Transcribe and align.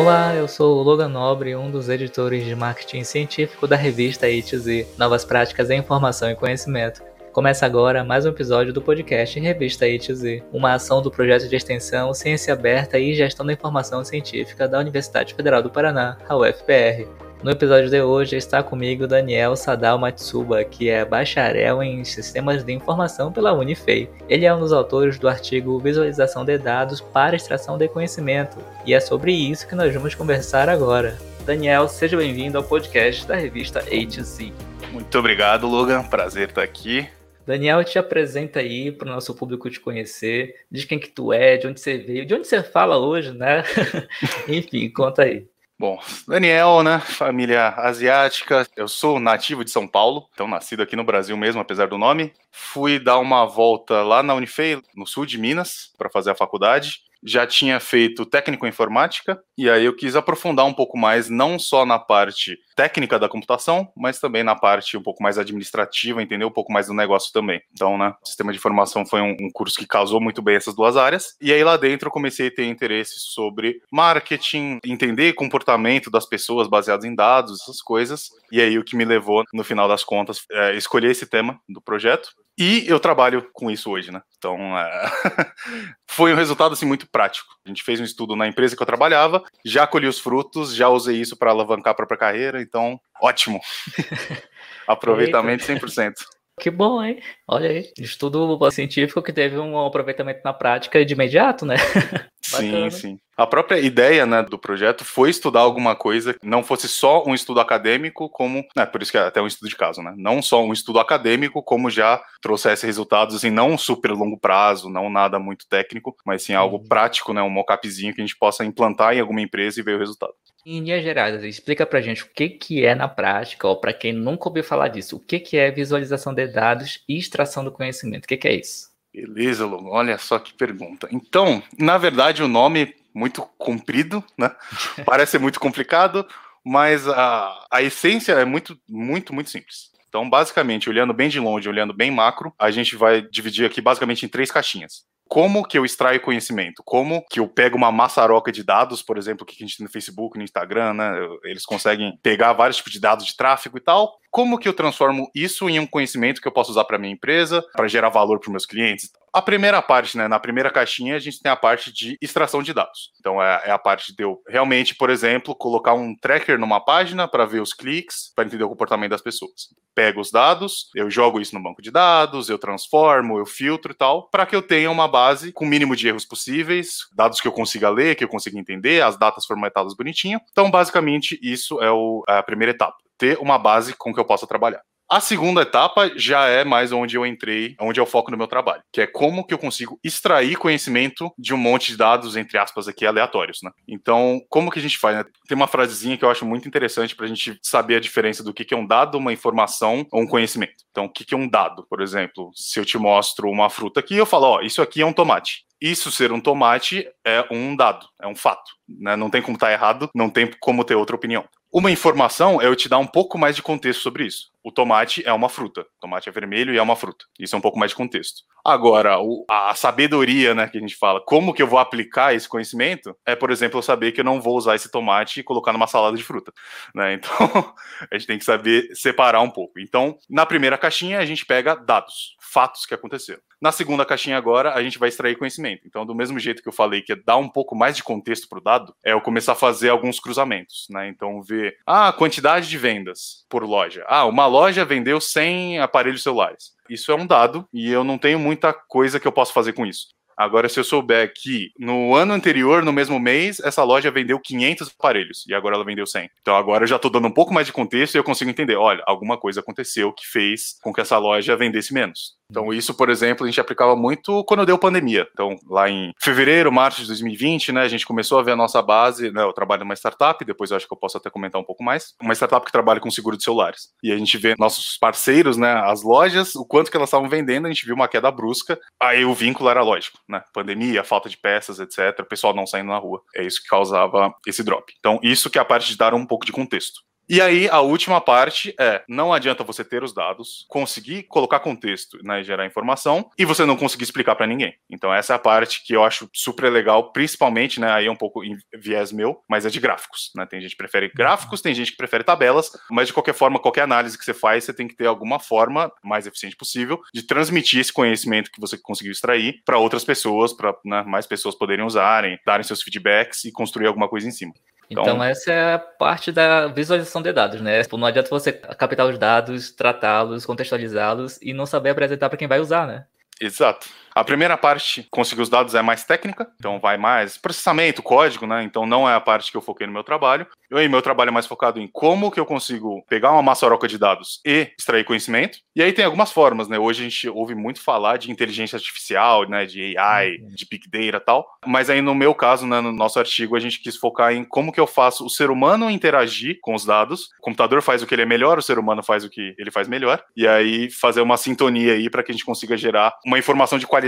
Olá, 0.00 0.34
eu 0.34 0.48
sou 0.48 0.78
o 0.78 0.82
Logan 0.82 1.10
Nobre, 1.10 1.54
um 1.54 1.70
dos 1.70 1.90
editores 1.90 2.42
de 2.46 2.54
marketing 2.54 3.04
científico 3.04 3.66
da 3.66 3.76
revista 3.76 4.26
ITZ, 4.30 4.96
Novas 4.96 5.26
Práticas 5.26 5.68
em 5.68 5.78
Informação 5.78 6.30
e 6.30 6.34
Conhecimento. 6.34 7.02
Começa 7.34 7.66
agora 7.66 8.02
mais 8.02 8.24
um 8.24 8.30
episódio 8.30 8.72
do 8.72 8.80
podcast 8.80 9.38
Revista 9.38 9.86
ITZ, 9.86 10.42
uma 10.54 10.72
ação 10.72 11.02
do 11.02 11.10
projeto 11.10 11.46
de 11.50 11.54
extensão 11.54 12.14
Ciência 12.14 12.54
Aberta 12.54 12.98
e 12.98 13.14
Gestão 13.14 13.44
da 13.44 13.52
Informação 13.52 14.02
Científica 14.02 14.66
da 14.66 14.78
Universidade 14.78 15.34
Federal 15.34 15.62
do 15.62 15.68
Paraná, 15.68 16.16
a 16.26 16.34
UFPR. 16.34 17.06
No 17.42 17.50
episódio 17.50 17.88
de 17.88 18.02
hoje 18.02 18.36
está 18.36 18.62
comigo 18.62 19.06
Daniel 19.06 19.56
Sadal 19.56 19.98
Matsuba, 19.98 20.62
que 20.62 20.90
é 20.90 21.06
bacharel 21.06 21.82
em 21.82 22.04
Sistemas 22.04 22.62
de 22.62 22.70
Informação 22.70 23.32
pela 23.32 23.54
Unifei. 23.54 24.10
Ele 24.28 24.44
é 24.44 24.54
um 24.54 24.60
dos 24.60 24.74
autores 24.74 25.18
do 25.18 25.26
artigo 25.26 25.78
Visualização 25.78 26.44
de 26.44 26.58
Dados 26.58 27.00
para 27.00 27.34
Extração 27.34 27.78
de 27.78 27.88
Conhecimento, 27.88 28.58
e 28.84 28.92
é 28.92 29.00
sobre 29.00 29.32
isso 29.32 29.66
que 29.66 29.74
nós 29.74 29.94
vamos 29.94 30.14
conversar 30.14 30.68
agora. 30.68 31.16
Daniel, 31.46 31.88
seja 31.88 32.14
bem-vindo 32.14 32.58
ao 32.58 32.64
podcast 32.64 33.26
da 33.26 33.36
revista 33.36 33.80
HZ. 33.80 34.52
Muito 34.92 35.18
obrigado, 35.18 35.66
Logan. 35.66 36.02
Prazer 36.02 36.50
estar 36.50 36.62
aqui. 36.62 37.08
Daniel, 37.46 37.82
te 37.82 37.98
apresenta 37.98 38.60
aí 38.60 38.92
para 38.92 39.08
o 39.08 39.14
nosso 39.14 39.34
público 39.34 39.70
te 39.70 39.80
conhecer, 39.80 40.56
diz 40.70 40.84
quem 40.84 40.98
que 40.98 41.08
tu 41.08 41.32
é, 41.32 41.56
de 41.56 41.66
onde 41.66 41.80
você 41.80 41.96
veio, 41.96 42.26
de 42.26 42.34
onde 42.34 42.46
você 42.46 42.62
fala 42.62 42.98
hoje, 42.98 43.32
né? 43.32 43.64
Enfim, 44.46 44.90
conta 44.90 45.22
aí. 45.22 45.46
Bom, 45.80 45.98
Daniel, 46.28 46.82
né? 46.82 46.98
Família 46.98 47.68
asiática. 47.68 48.68
Eu 48.76 48.86
sou 48.86 49.18
nativo 49.18 49.64
de 49.64 49.70
São 49.70 49.88
Paulo, 49.88 50.28
então 50.34 50.46
nascido 50.46 50.82
aqui 50.82 50.94
no 50.94 51.02
Brasil 51.02 51.34
mesmo, 51.38 51.58
apesar 51.58 51.88
do 51.88 51.96
nome. 51.96 52.34
Fui 52.52 52.98
dar 52.98 53.18
uma 53.18 53.46
volta 53.46 54.02
lá 54.02 54.22
na 54.22 54.34
Unifei, 54.34 54.78
no 54.94 55.06
sul 55.06 55.24
de 55.24 55.38
Minas, 55.38 55.90
para 55.96 56.10
fazer 56.10 56.32
a 56.32 56.34
faculdade 56.34 57.00
já 57.22 57.46
tinha 57.46 57.78
feito 57.78 58.24
técnico 58.24 58.66
em 58.66 58.70
informática, 58.70 59.38
e 59.58 59.68
aí 59.68 59.84
eu 59.84 59.94
quis 59.94 60.16
aprofundar 60.16 60.64
um 60.64 60.72
pouco 60.72 60.96
mais, 60.96 61.28
não 61.28 61.58
só 61.58 61.84
na 61.84 61.98
parte 61.98 62.56
técnica 62.74 63.18
da 63.18 63.28
computação, 63.28 63.92
mas 63.96 64.18
também 64.18 64.42
na 64.42 64.56
parte 64.56 64.96
um 64.96 65.02
pouco 65.02 65.22
mais 65.22 65.36
administrativa, 65.36 66.22
entender 66.22 66.44
um 66.44 66.50
pouco 66.50 66.72
mais 66.72 66.86
do 66.86 66.94
negócio 66.94 67.30
também. 67.32 67.60
Então, 67.72 67.98
né, 67.98 68.14
sistema 68.24 68.52
de 68.52 68.58
informação 68.58 69.04
foi 69.04 69.20
um, 69.20 69.36
um 69.38 69.50
curso 69.52 69.78
que 69.78 69.86
casou 69.86 70.20
muito 70.20 70.40
bem 70.40 70.56
essas 70.56 70.74
duas 70.74 70.96
áreas, 70.96 71.36
e 71.40 71.52
aí 71.52 71.62
lá 71.62 71.76
dentro 71.76 72.08
eu 72.08 72.12
comecei 72.12 72.48
a 72.48 72.54
ter 72.54 72.64
interesse 72.64 73.14
sobre 73.18 73.80
marketing, 73.92 74.78
entender 74.84 75.34
comportamento 75.34 76.10
das 76.10 76.26
pessoas 76.26 76.68
baseados 76.68 77.04
em 77.04 77.14
dados, 77.14 77.60
essas 77.60 77.82
coisas, 77.82 78.30
e 78.50 78.60
aí 78.60 78.78
o 78.78 78.84
que 78.84 78.96
me 78.96 79.04
levou, 79.04 79.44
no 79.52 79.64
final 79.64 79.86
das 79.86 80.02
contas, 80.02 80.44
é 80.50 80.74
escolher 80.74 81.10
esse 81.10 81.26
tema 81.26 81.60
do 81.68 81.82
projeto, 81.82 82.30
e 82.60 82.84
eu 82.86 83.00
trabalho 83.00 83.48
com 83.54 83.70
isso 83.70 83.90
hoje, 83.90 84.10
né? 84.12 84.20
Então, 84.36 84.56
é... 84.76 85.12
foi 86.10 86.32
um 86.32 86.36
resultado 86.36 86.72
assim 86.72 86.84
muito 86.84 87.08
prático. 87.08 87.54
A 87.64 87.68
gente 87.68 87.84
fez 87.84 88.00
um 88.00 88.04
estudo 88.04 88.34
na 88.34 88.48
empresa 88.48 88.74
que 88.74 88.82
eu 88.82 88.86
trabalhava, 88.86 89.44
já 89.64 89.86
colhi 89.86 90.08
os 90.08 90.18
frutos, 90.18 90.74
já 90.74 90.88
usei 90.88 91.20
isso 91.20 91.36
para 91.36 91.52
alavancar 91.52 91.92
a 91.92 91.94
própria 91.94 92.18
carreira, 92.18 92.60
então, 92.60 93.00
ótimo. 93.22 93.60
Aproveitamento 94.88 95.64
100%. 95.64 96.14
Que 96.60 96.68
bom, 96.68 97.02
hein? 97.02 97.22
Olha 97.46 97.70
aí, 97.70 97.92
estudo 97.96 98.58
científico 98.72 99.22
que 99.22 99.32
teve 99.32 99.56
um 99.56 99.78
aproveitamento 99.86 100.40
na 100.44 100.52
prática 100.52 101.02
de 101.04 101.14
imediato, 101.14 101.64
né? 101.64 101.76
sim, 102.42 102.90
sim. 102.90 103.18
A 103.40 103.46
própria 103.46 103.78
ideia 103.78 104.26
né, 104.26 104.42
do 104.42 104.58
projeto 104.58 105.02
foi 105.02 105.30
estudar 105.30 105.60
alguma 105.60 105.96
coisa 105.96 106.34
que 106.34 106.46
não 106.46 106.62
fosse 106.62 106.86
só 106.86 107.24
um 107.26 107.34
estudo 107.34 107.58
acadêmico, 107.58 108.28
como. 108.28 108.62
Né, 108.76 108.84
por 108.84 109.00
isso 109.00 109.10
que 109.10 109.16
é 109.16 109.22
até 109.22 109.40
um 109.40 109.46
estudo 109.46 109.70
de 109.70 109.76
caso, 109.76 110.02
né? 110.02 110.12
Não 110.14 110.42
só 110.42 110.62
um 110.62 110.74
estudo 110.74 111.00
acadêmico, 111.00 111.62
como 111.62 111.88
já 111.88 112.22
trouxesse 112.42 112.84
resultados, 112.84 113.34
assim, 113.34 113.48
não 113.48 113.78
super 113.78 114.10
longo 114.10 114.38
prazo, 114.38 114.90
não 114.90 115.08
nada 115.08 115.38
muito 115.38 115.66
técnico, 115.66 116.14
mas 116.22 116.42
sim 116.42 116.52
algo 116.52 116.76
uhum. 116.76 116.84
prático, 116.86 117.32
né? 117.32 117.40
Um 117.40 117.48
mockupzinho 117.48 118.14
que 118.14 118.20
a 118.20 118.26
gente 118.26 118.36
possa 118.36 118.62
implantar 118.62 119.16
em 119.16 119.20
alguma 119.20 119.40
empresa 119.40 119.80
e 119.80 119.82
ver 119.82 119.96
o 119.96 119.98
resultado. 119.98 120.34
Em 120.66 120.80
linhas 120.80 121.02
gerais, 121.02 121.42
explica 121.42 121.86
pra 121.86 122.02
gente 122.02 122.24
o 122.24 122.28
que, 122.34 122.46
que 122.46 122.84
é 122.84 122.94
na 122.94 123.08
prática, 123.08 123.66
ou 123.66 123.80
para 123.80 123.94
quem 123.94 124.12
nunca 124.12 124.50
ouviu 124.50 124.62
falar 124.62 124.88
disso, 124.88 125.16
o 125.16 125.18
que, 125.20 125.40
que 125.40 125.56
é 125.56 125.70
visualização 125.70 126.34
de 126.34 126.46
dados 126.46 127.02
e 127.08 127.16
extração 127.16 127.64
do 127.64 127.72
conhecimento. 127.72 128.26
O 128.26 128.28
que, 128.28 128.36
que 128.36 128.48
é 128.48 128.56
isso? 128.56 128.90
Beleza, 129.12 129.66
Logan. 129.66 129.88
Olha 129.88 130.18
só 130.18 130.38
que 130.38 130.52
pergunta. 130.52 131.08
Então, 131.10 131.62
na 131.78 131.98
verdade, 131.98 132.42
o 132.42 132.48
nome 132.48 132.94
muito 133.14 133.42
comprido, 133.58 134.24
né? 134.38 134.50
Parece 135.04 135.38
muito 135.38 135.60
complicado, 135.60 136.26
mas 136.64 137.08
a, 137.08 137.66
a 137.70 137.82
essência 137.82 138.32
é 138.32 138.44
muito, 138.44 138.78
muito, 138.88 139.32
muito 139.32 139.50
simples. 139.50 139.90
Então, 140.08 140.28
basicamente, 140.28 140.90
olhando 140.90 141.14
bem 141.14 141.28
de 141.28 141.38
longe, 141.38 141.68
olhando 141.68 141.94
bem 141.94 142.10
macro, 142.10 142.52
a 142.58 142.70
gente 142.70 142.96
vai 142.96 143.22
dividir 143.22 143.64
aqui 143.64 143.80
basicamente 143.80 144.26
em 144.26 144.28
três 144.28 144.50
caixinhas 144.50 145.04
como 145.30 145.64
que 145.64 145.78
eu 145.78 145.84
extraio 145.84 146.20
conhecimento? 146.20 146.82
Como 146.84 147.24
que 147.30 147.38
eu 147.38 147.46
pego 147.46 147.76
uma 147.76 147.92
maçaroca 147.92 148.50
de 148.50 148.64
dados, 148.64 149.00
por 149.00 149.16
exemplo, 149.16 149.46
que 149.46 149.54
a 149.54 149.64
gente 149.64 149.76
tem 149.76 149.86
no 149.86 149.92
Facebook, 149.92 150.36
no 150.36 150.42
Instagram, 150.42 150.94
né? 150.94 151.12
Eles 151.44 151.64
conseguem 151.64 152.18
pegar 152.20 152.52
vários 152.52 152.78
tipos 152.78 152.90
de 152.92 152.98
dados 152.98 153.24
de 153.24 153.36
tráfego 153.36 153.78
e 153.78 153.80
tal. 153.80 154.18
Como 154.30 154.58
que 154.58 154.68
eu 154.68 154.72
transformo 154.72 155.28
isso 155.34 155.68
em 155.68 155.80
um 155.80 155.86
conhecimento 155.86 156.40
que 156.40 156.46
eu 156.46 156.52
posso 156.52 156.70
usar 156.70 156.84
para 156.84 156.98
minha 156.98 157.12
empresa, 157.12 157.64
para 157.72 157.88
gerar 157.88 158.10
valor 158.10 158.38
para 158.38 158.50
meus 158.50 158.64
clientes? 158.64 159.10
A 159.32 159.42
primeira 159.42 159.80
parte, 159.80 160.16
né, 160.16 160.26
na 160.26 160.40
primeira 160.40 160.70
caixinha, 160.70 161.14
a 161.14 161.18
gente 161.18 161.40
tem 161.40 161.50
a 161.50 161.56
parte 161.56 161.92
de 161.92 162.16
extração 162.20 162.62
de 162.62 162.72
dados. 162.72 163.12
Então, 163.18 163.40
é, 163.40 163.62
é 163.66 163.70
a 163.70 163.78
parte 163.78 164.14
de 164.14 164.22
eu 164.22 164.40
realmente, 164.48 164.94
por 164.94 165.08
exemplo, 165.08 165.54
colocar 165.54 165.94
um 165.94 166.16
tracker 166.16 166.58
numa 166.58 166.80
página 166.80 167.28
para 167.28 167.44
ver 167.44 167.60
os 167.60 167.72
cliques, 167.72 168.32
para 168.34 168.44
entender 168.44 168.64
o 168.64 168.68
comportamento 168.68 169.10
das 169.10 169.22
pessoas. 169.22 169.68
Pego 169.94 170.20
os 170.20 170.30
dados, 170.30 170.90
eu 170.96 171.08
jogo 171.10 171.40
isso 171.40 171.54
no 171.54 171.62
banco 171.62 171.82
de 171.82 171.90
dados, 171.90 172.48
eu 172.48 172.58
transformo, 172.58 173.38
eu 173.38 173.46
filtro 173.46 173.92
e 173.92 173.94
tal, 173.94 174.28
para 174.30 174.46
que 174.46 174.54
eu 174.54 174.62
tenha 174.62 174.90
uma 174.90 175.06
base 175.06 175.52
com 175.52 175.64
o 175.64 175.68
mínimo 175.68 175.94
de 175.94 176.08
erros 176.08 176.24
possíveis, 176.24 176.98
dados 177.14 177.40
que 177.40 177.46
eu 177.46 177.52
consiga 177.52 177.88
ler, 177.88 178.16
que 178.16 178.24
eu 178.24 178.28
consiga 178.28 178.58
entender, 178.58 179.02
as 179.02 179.16
datas 179.16 179.44
formatadas 179.46 179.94
bonitinho. 179.94 180.40
Então, 180.50 180.70
basicamente, 180.70 181.38
isso 181.42 181.80
é 181.80 181.90
o, 181.90 182.24
a 182.26 182.42
primeira 182.42 182.72
etapa 182.72 182.96
ter 183.20 183.38
uma 183.38 183.58
base 183.58 183.94
com 183.94 184.12
que 184.12 184.18
eu 184.18 184.24
possa 184.24 184.46
trabalhar. 184.46 184.80
A 185.12 185.18
segunda 185.20 185.62
etapa 185.62 186.12
já 186.16 186.46
é 186.46 186.64
mais 186.64 186.92
onde 186.92 187.16
eu 187.16 187.26
entrei, 187.26 187.74
onde 187.80 187.98
é 187.98 188.02
o 188.02 188.06
foco 188.06 188.30
do 188.30 188.36
meu 188.36 188.46
trabalho, 188.46 188.80
que 188.92 189.00
é 189.00 189.08
como 189.08 189.44
que 189.44 189.52
eu 189.52 189.58
consigo 189.58 189.98
extrair 190.04 190.56
conhecimento 190.56 191.32
de 191.36 191.52
um 191.52 191.56
monte 191.56 191.90
de 191.90 191.96
dados, 191.96 192.36
entre 192.36 192.56
aspas, 192.56 192.86
aqui, 192.86 193.04
aleatórios, 193.04 193.58
né? 193.60 193.72
Então, 193.88 194.40
como 194.48 194.70
que 194.70 194.78
a 194.78 194.82
gente 194.82 194.96
faz, 194.96 195.16
né? 195.16 195.24
Tem 195.48 195.56
uma 195.56 195.66
frasezinha 195.66 196.16
que 196.16 196.24
eu 196.24 196.30
acho 196.30 196.46
muito 196.46 196.68
interessante 196.68 197.16
para 197.16 197.26
a 197.26 197.28
gente 197.28 197.58
saber 197.60 197.96
a 197.96 198.00
diferença 198.00 198.44
do 198.44 198.54
que 198.54 198.72
é 198.72 198.76
um 198.76 198.86
dado, 198.86 199.18
uma 199.18 199.32
informação 199.32 200.06
ou 200.12 200.22
um 200.22 200.28
conhecimento. 200.28 200.84
Então, 200.92 201.06
o 201.06 201.10
que 201.10 201.34
é 201.34 201.36
um 201.36 201.48
dado? 201.48 201.84
Por 201.90 202.00
exemplo, 202.00 202.52
se 202.54 202.78
eu 202.78 202.84
te 202.84 202.96
mostro 202.96 203.50
uma 203.50 203.68
fruta 203.68 203.98
aqui, 203.98 204.16
eu 204.16 204.24
falo, 204.24 204.46
ó, 204.46 204.60
isso 204.60 204.80
aqui 204.80 205.02
é 205.02 205.06
um 205.06 205.12
tomate. 205.12 205.64
Isso 205.80 206.12
ser 206.12 206.30
um 206.30 206.40
tomate 206.40 207.08
é 207.24 207.46
um 207.50 207.74
dado, 207.74 208.06
é 208.20 208.26
um 208.26 208.34
fato. 208.34 208.70
Né? 208.88 209.16
Não 209.16 209.30
tem 209.30 209.40
como 209.40 209.56
estar 209.56 209.68
tá 209.68 209.72
errado, 209.72 210.10
não 210.14 210.28
tem 210.28 210.50
como 210.60 210.84
ter 210.84 210.94
outra 210.94 211.16
opinião. 211.16 211.44
Uma 211.72 211.90
informação 211.90 212.60
é 212.60 212.66
eu 212.66 212.74
te 212.74 212.88
dar 212.88 212.98
um 212.98 213.06
pouco 213.06 213.38
mais 213.38 213.54
de 213.54 213.62
contexto 213.62 214.02
sobre 214.02 214.26
isso. 214.26 214.50
O 214.62 214.72
tomate 214.72 215.22
é 215.24 215.32
uma 215.32 215.48
fruta. 215.48 215.86
Tomate 216.00 216.28
é 216.28 216.32
vermelho 216.32 216.74
e 216.74 216.78
é 216.78 216.82
uma 216.82 216.96
fruta. 216.96 217.24
Isso 217.38 217.54
é 217.54 217.58
um 217.58 217.62
pouco 217.62 217.78
mais 217.78 217.92
de 217.92 217.96
contexto. 217.96 218.42
Agora, 218.64 219.16
a 219.48 219.72
sabedoria, 219.76 220.52
né, 220.52 220.68
que 220.68 220.76
a 220.76 220.80
gente 220.80 220.96
fala, 220.96 221.22
como 221.24 221.54
que 221.54 221.62
eu 221.62 221.68
vou 221.68 221.78
aplicar 221.78 222.34
esse 222.34 222.48
conhecimento, 222.48 223.16
é, 223.24 223.36
por 223.36 223.52
exemplo, 223.52 223.78
eu 223.78 223.82
saber 223.82 224.10
que 224.10 224.20
eu 224.20 224.24
não 224.24 224.40
vou 224.40 224.56
usar 224.56 224.74
esse 224.74 224.90
tomate 224.90 225.40
e 225.40 225.44
colocar 225.44 225.72
numa 225.72 225.86
salada 225.86 226.16
de 226.16 226.24
fruta. 226.24 226.52
Né? 226.92 227.14
Então, 227.14 227.30
a 228.10 228.18
gente 228.18 228.26
tem 228.26 228.38
que 228.38 228.44
saber 228.44 228.88
separar 228.94 229.40
um 229.40 229.50
pouco. 229.50 229.78
Então, 229.78 230.18
na 230.28 230.44
primeira 230.44 230.76
caixinha, 230.76 231.20
a 231.20 231.24
gente 231.24 231.46
pega 231.46 231.76
dados, 231.76 232.36
fatos 232.40 232.84
que 232.84 232.94
aconteceram. 232.94 233.40
Na 233.60 233.70
segunda 233.70 234.06
caixinha 234.06 234.38
agora, 234.38 234.72
a 234.72 234.82
gente 234.82 234.98
vai 234.98 235.10
extrair 235.10 235.36
conhecimento. 235.36 235.86
Então, 235.86 236.06
do 236.06 236.14
mesmo 236.14 236.38
jeito 236.38 236.62
que 236.62 236.68
eu 236.68 236.72
falei 236.72 237.02
que 237.02 237.12
é 237.12 237.16
dar 237.16 237.36
um 237.36 237.48
pouco 237.48 237.76
mais 237.76 237.94
de 237.94 238.02
contexto 238.02 238.48
para 238.48 238.58
o 238.58 238.62
dado, 238.62 238.94
é 239.04 239.12
eu 239.12 239.20
começar 239.20 239.52
a 239.52 239.56
fazer 239.56 239.90
alguns 239.90 240.18
cruzamentos, 240.18 240.86
né? 240.88 241.08
Então, 241.08 241.42
ver 241.42 241.76
ah, 241.86 242.08
a 242.08 242.12
quantidade 242.12 242.68
de 242.68 242.78
vendas 242.78 243.44
por 243.50 243.62
loja. 243.62 244.02
Ah, 244.08 244.24
uma 244.24 244.46
loja 244.46 244.84
vendeu 244.84 245.20
100 245.20 245.80
aparelhos 245.80 246.22
celulares. 246.22 246.72
Isso 246.88 247.12
é 247.12 247.14
um 247.14 247.26
dado 247.26 247.68
e 247.72 247.90
eu 247.90 248.02
não 248.02 248.16
tenho 248.16 248.38
muita 248.38 248.72
coisa 248.72 249.20
que 249.20 249.28
eu 249.28 249.32
possa 249.32 249.52
fazer 249.52 249.74
com 249.74 249.84
isso. 249.84 250.08
Agora, 250.40 250.70
se 250.70 250.80
eu 250.80 250.84
souber 250.84 251.34
que 251.36 251.70
no 251.78 252.14
ano 252.14 252.32
anterior, 252.32 252.82
no 252.82 252.94
mesmo 252.94 253.20
mês, 253.20 253.60
essa 253.60 253.84
loja 253.84 254.10
vendeu 254.10 254.40
500 254.40 254.88
aparelhos 254.98 255.44
e 255.46 255.52
agora 255.52 255.74
ela 255.74 255.84
vendeu 255.84 256.06
100. 256.06 256.30
Então 256.40 256.56
agora 256.56 256.84
eu 256.84 256.88
já 256.88 256.96
estou 256.96 257.10
dando 257.10 257.28
um 257.28 257.30
pouco 257.30 257.52
mais 257.52 257.66
de 257.66 257.74
contexto 257.74 258.14
e 258.14 258.18
eu 258.18 258.24
consigo 258.24 258.50
entender, 258.50 258.74
olha, 258.76 259.04
alguma 259.06 259.36
coisa 259.36 259.60
aconteceu 259.60 260.10
que 260.14 260.26
fez 260.26 260.78
com 260.82 260.94
que 260.94 261.00
essa 261.02 261.18
loja 261.18 261.54
vendesse 261.58 261.92
menos. 261.92 262.39
Então, 262.50 262.72
isso, 262.72 262.92
por 262.94 263.08
exemplo, 263.08 263.44
a 263.44 263.48
gente 263.48 263.60
aplicava 263.60 263.94
muito 263.94 264.44
quando 264.44 264.66
deu 264.66 264.76
pandemia. 264.76 265.26
Então, 265.32 265.56
lá 265.68 265.88
em 265.88 266.12
fevereiro, 266.20 266.72
março 266.72 267.00
de 267.00 267.06
2020, 267.06 267.72
né, 267.72 267.82
a 267.82 267.88
gente 267.88 268.04
começou 268.04 268.38
a 268.38 268.42
ver 268.42 268.52
a 268.52 268.56
nossa 268.56 268.82
base. 268.82 269.30
Né, 269.30 269.42
eu 269.42 269.52
trabalho 269.52 269.84
numa 269.84 269.94
startup, 269.94 270.44
depois 270.44 270.70
eu 270.70 270.76
acho 270.76 270.86
que 270.86 270.92
eu 270.92 270.98
posso 270.98 271.16
até 271.16 271.30
comentar 271.30 271.60
um 271.60 271.64
pouco 271.64 271.82
mais. 271.82 272.14
Uma 272.20 272.34
startup 272.34 272.66
que 272.66 272.72
trabalha 272.72 273.00
com 273.00 273.10
seguro 273.10 273.36
de 273.36 273.44
celulares. 273.44 273.90
E 274.02 274.12
a 274.12 274.16
gente 274.16 274.36
vê 274.36 274.54
nossos 274.58 274.96
parceiros, 274.98 275.56
né, 275.56 275.72
as 275.84 276.02
lojas, 276.02 276.54
o 276.54 276.64
quanto 276.64 276.90
que 276.90 276.96
elas 276.96 277.08
estavam 277.08 277.28
vendendo, 277.28 277.66
a 277.66 277.70
gente 277.70 277.86
viu 277.86 277.94
uma 277.94 278.08
queda 278.08 278.30
brusca. 278.30 278.78
Aí 279.00 279.24
o 279.24 279.34
vínculo 279.34 279.70
era 279.70 279.82
lógico, 279.82 280.18
né? 280.28 280.42
Pandemia, 280.52 281.04
falta 281.04 281.28
de 281.28 281.36
peças, 281.36 281.78
etc. 281.78 282.20
O 282.20 282.24
pessoal 282.24 282.54
não 282.54 282.66
saindo 282.66 282.88
na 282.88 282.98
rua. 282.98 283.22
É 283.34 283.44
isso 283.44 283.62
que 283.62 283.68
causava 283.68 284.34
esse 284.46 284.62
drop. 284.64 284.92
Então, 284.98 285.20
isso 285.22 285.48
que 285.48 285.58
é 285.58 285.60
a 285.60 285.64
parte 285.64 285.88
de 285.88 285.96
dar 285.96 286.14
um 286.14 286.26
pouco 286.26 286.44
de 286.44 286.52
contexto. 286.52 287.00
E 287.30 287.40
aí, 287.40 287.68
a 287.68 287.80
última 287.80 288.20
parte 288.20 288.74
é: 288.76 289.04
não 289.08 289.32
adianta 289.32 289.62
você 289.62 289.84
ter 289.84 290.02
os 290.02 290.12
dados, 290.12 290.66
conseguir 290.68 291.22
colocar 291.22 291.60
contexto 291.60 292.18
né, 292.24 292.42
gerar 292.42 292.66
informação 292.66 293.30
e 293.38 293.44
você 293.44 293.64
não 293.64 293.76
conseguir 293.76 294.02
explicar 294.02 294.34
para 294.34 294.48
ninguém. 294.48 294.74
Então, 294.90 295.14
essa 295.14 295.34
é 295.34 295.36
a 295.36 295.38
parte 295.38 295.84
que 295.84 295.94
eu 295.94 296.02
acho 296.02 296.28
super 296.32 296.68
legal, 296.68 297.12
principalmente, 297.12 297.78
né? 297.78 297.92
Aí 297.92 298.06
é 298.06 298.10
um 298.10 298.16
pouco 298.16 298.42
em 298.42 298.58
viés 298.74 299.12
meu, 299.12 299.44
mas 299.48 299.64
é 299.64 299.70
de 299.70 299.78
gráficos. 299.78 300.32
Né? 300.34 300.44
Tem 300.44 300.60
gente 300.60 300.72
que 300.72 300.76
prefere 300.76 301.08
gráficos, 301.14 301.62
tem 301.62 301.72
gente 301.72 301.92
que 301.92 301.96
prefere 301.96 302.24
tabelas, 302.24 302.72
mas 302.90 303.06
de 303.06 303.14
qualquer 303.14 303.34
forma, 303.34 303.60
qualquer 303.60 303.82
análise 303.82 304.18
que 304.18 304.24
você 304.24 304.34
faz, 304.34 304.64
você 304.64 304.74
tem 304.74 304.88
que 304.88 304.96
ter 304.96 305.06
alguma 305.06 305.38
forma 305.38 305.92
mais 306.02 306.26
eficiente 306.26 306.56
possível 306.56 307.00
de 307.14 307.22
transmitir 307.22 307.78
esse 307.78 307.92
conhecimento 307.92 308.50
que 308.50 308.60
você 308.60 308.76
conseguiu 308.76 309.12
extrair 309.12 309.62
para 309.64 309.78
outras 309.78 310.02
pessoas, 310.02 310.52
para 310.52 310.74
né, 310.84 311.04
mais 311.06 311.28
pessoas 311.28 311.54
poderem 311.54 311.84
usarem, 311.84 312.40
darem 312.44 312.64
seus 312.64 312.82
feedbacks 312.82 313.44
e 313.44 313.52
construir 313.52 313.86
alguma 313.86 314.08
coisa 314.08 314.26
em 314.26 314.32
cima. 314.32 314.52
Então, 314.90 315.04
então, 315.04 315.22
essa 315.22 315.52
é 315.52 315.74
a 315.74 315.78
parte 315.78 316.32
da 316.32 316.66
visualização 316.66 317.22
de 317.22 317.32
dados, 317.32 317.60
né? 317.60 317.80
Tipo, 317.82 317.96
não 317.96 318.08
adianta 318.08 318.28
você 318.28 318.52
captar 318.52 319.06
os 319.06 319.16
dados, 319.16 319.70
tratá-los, 319.70 320.44
contextualizá-los 320.44 321.38
e 321.40 321.54
não 321.54 321.64
saber 321.64 321.90
apresentar 321.90 322.28
para 322.28 322.36
quem 322.36 322.48
vai 322.48 322.58
usar, 322.58 322.88
né? 322.88 323.04
Exato. 323.40 323.88
A 324.14 324.24
primeira 324.24 324.56
parte, 324.56 325.06
conseguir 325.10 325.42
os 325.42 325.48
dados, 325.48 325.74
é 325.74 325.82
mais 325.82 326.04
técnica, 326.04 326.50
então 326.56 326.78
vai 326.80 326.96
mais 326.96 327.36
processamento, 327.36 328.02
código, 328.02 328.46
né? 328.46 328.62
Então 328.62 328.86
não 328.86 329.08
é 329.08 329.14
a 329.14 329.20
parte 329.20 329.50
que 329.50 329.56
eu 329.56 329.62
foquei 329.62 329.86
no 329.86 329.92
meu 329.92 330.04
trabalho. 330.04 330.46
Eu 330.70 330.78
aí, 330.78 330.88
meu 330.88 331.02
trabalho 331.02 331.28
é 331.28 331.32
mais 331.32 331.46
focado 331.46 331.80
em 331.80 331.88
como 331.88 332.30
que 332.30 332.38
eu 332.38 332.46
consigo 332.46 333.04
pegar 333.08 333.32
uma 333.32 333.42
maçaroca 333.42 333.88
de 333.88 333.98
dados 333.98 334.40
e 334.46 334.68
extrair 334.78 335.04
conhecimento. 335.04 335.58
E 335.74 335.82
aí 335.82 335.92
tem 335.92 336.04
algumas 336.04 336.32
formas, 336.32 336.68
né? 336.68 336.78
Hoje 336.78 337.00
a 337.00 337.08
gente 337.08 337.28
ouve 337.28 337.54
muito 337.54 337.80
falar 337.80 338.18
de 338.18 338.30
inteligência 338.30 338.76
artificial, 338.76 339.48
né? 339.48 339.66
De 339.66 339.96
AI, 339.96 340.36
uhum. 340.36 340.48
de 340.48 340.66
Big 340.70 340.88
Data 340.88 341.16
e 341.16 341.20
tal. 341.20 341.46
Mas 341.66 341.90
aí 341.90 342.00
no 342.00 342.14
meu 342.14 342.34
caso, 342.34 342.66
né, 342.66 342.80
no 342.80 342.92
nosso 342.92 343.18
artigo, 343.18 343.56
a 343.56 343.60
gente 343.60 343.80
quis 343.80 343.96
focar 343.96 344.32
em 344.32 344.44
como 344.44 344.72
que 344.72 344.80
eu 344.80 344.86
faço 344.86 345.24
o 345.24 345.30
ser 345.30 345.50
humano 345.50 345.90
interagir 345.90 346.58
com 346.60 346.74
os 346.74 346.84
dados. 346.84 347.28
O 347.38 347.42
computador 347.42 347.82
faz 347.82 348.02
o 348.02 348.06
que 348.06 348.14
ele 348.14 348.22
é 348.22 348.26
melhor, 348.26 348.58
o 348.58 348.62
ser 348.62 348.78
humano 348.78 349.02
faz 349.02 349.24
o 349.24 349.30
que 349.30 349.54
ele 349.58 349.70
faz 349.70 349.88
melhor. 349.88 350.22
E 350.36 350.46
aí 350.46 350.90
fazer 350.90 351.20
uma 351.20 351.36
sintonia 351.36 351.94
aí 351.94 352.08
para 352.08 352.22
que 352.22 352.30
a 352.30 352.34
gente 352.34 352.44
consiga 352.44 352.76
gerar 352.76 353.12
uma 353.24 353.38
informação 353.38 353.78
de 353.78 353.86
qualidade 353.86 353.99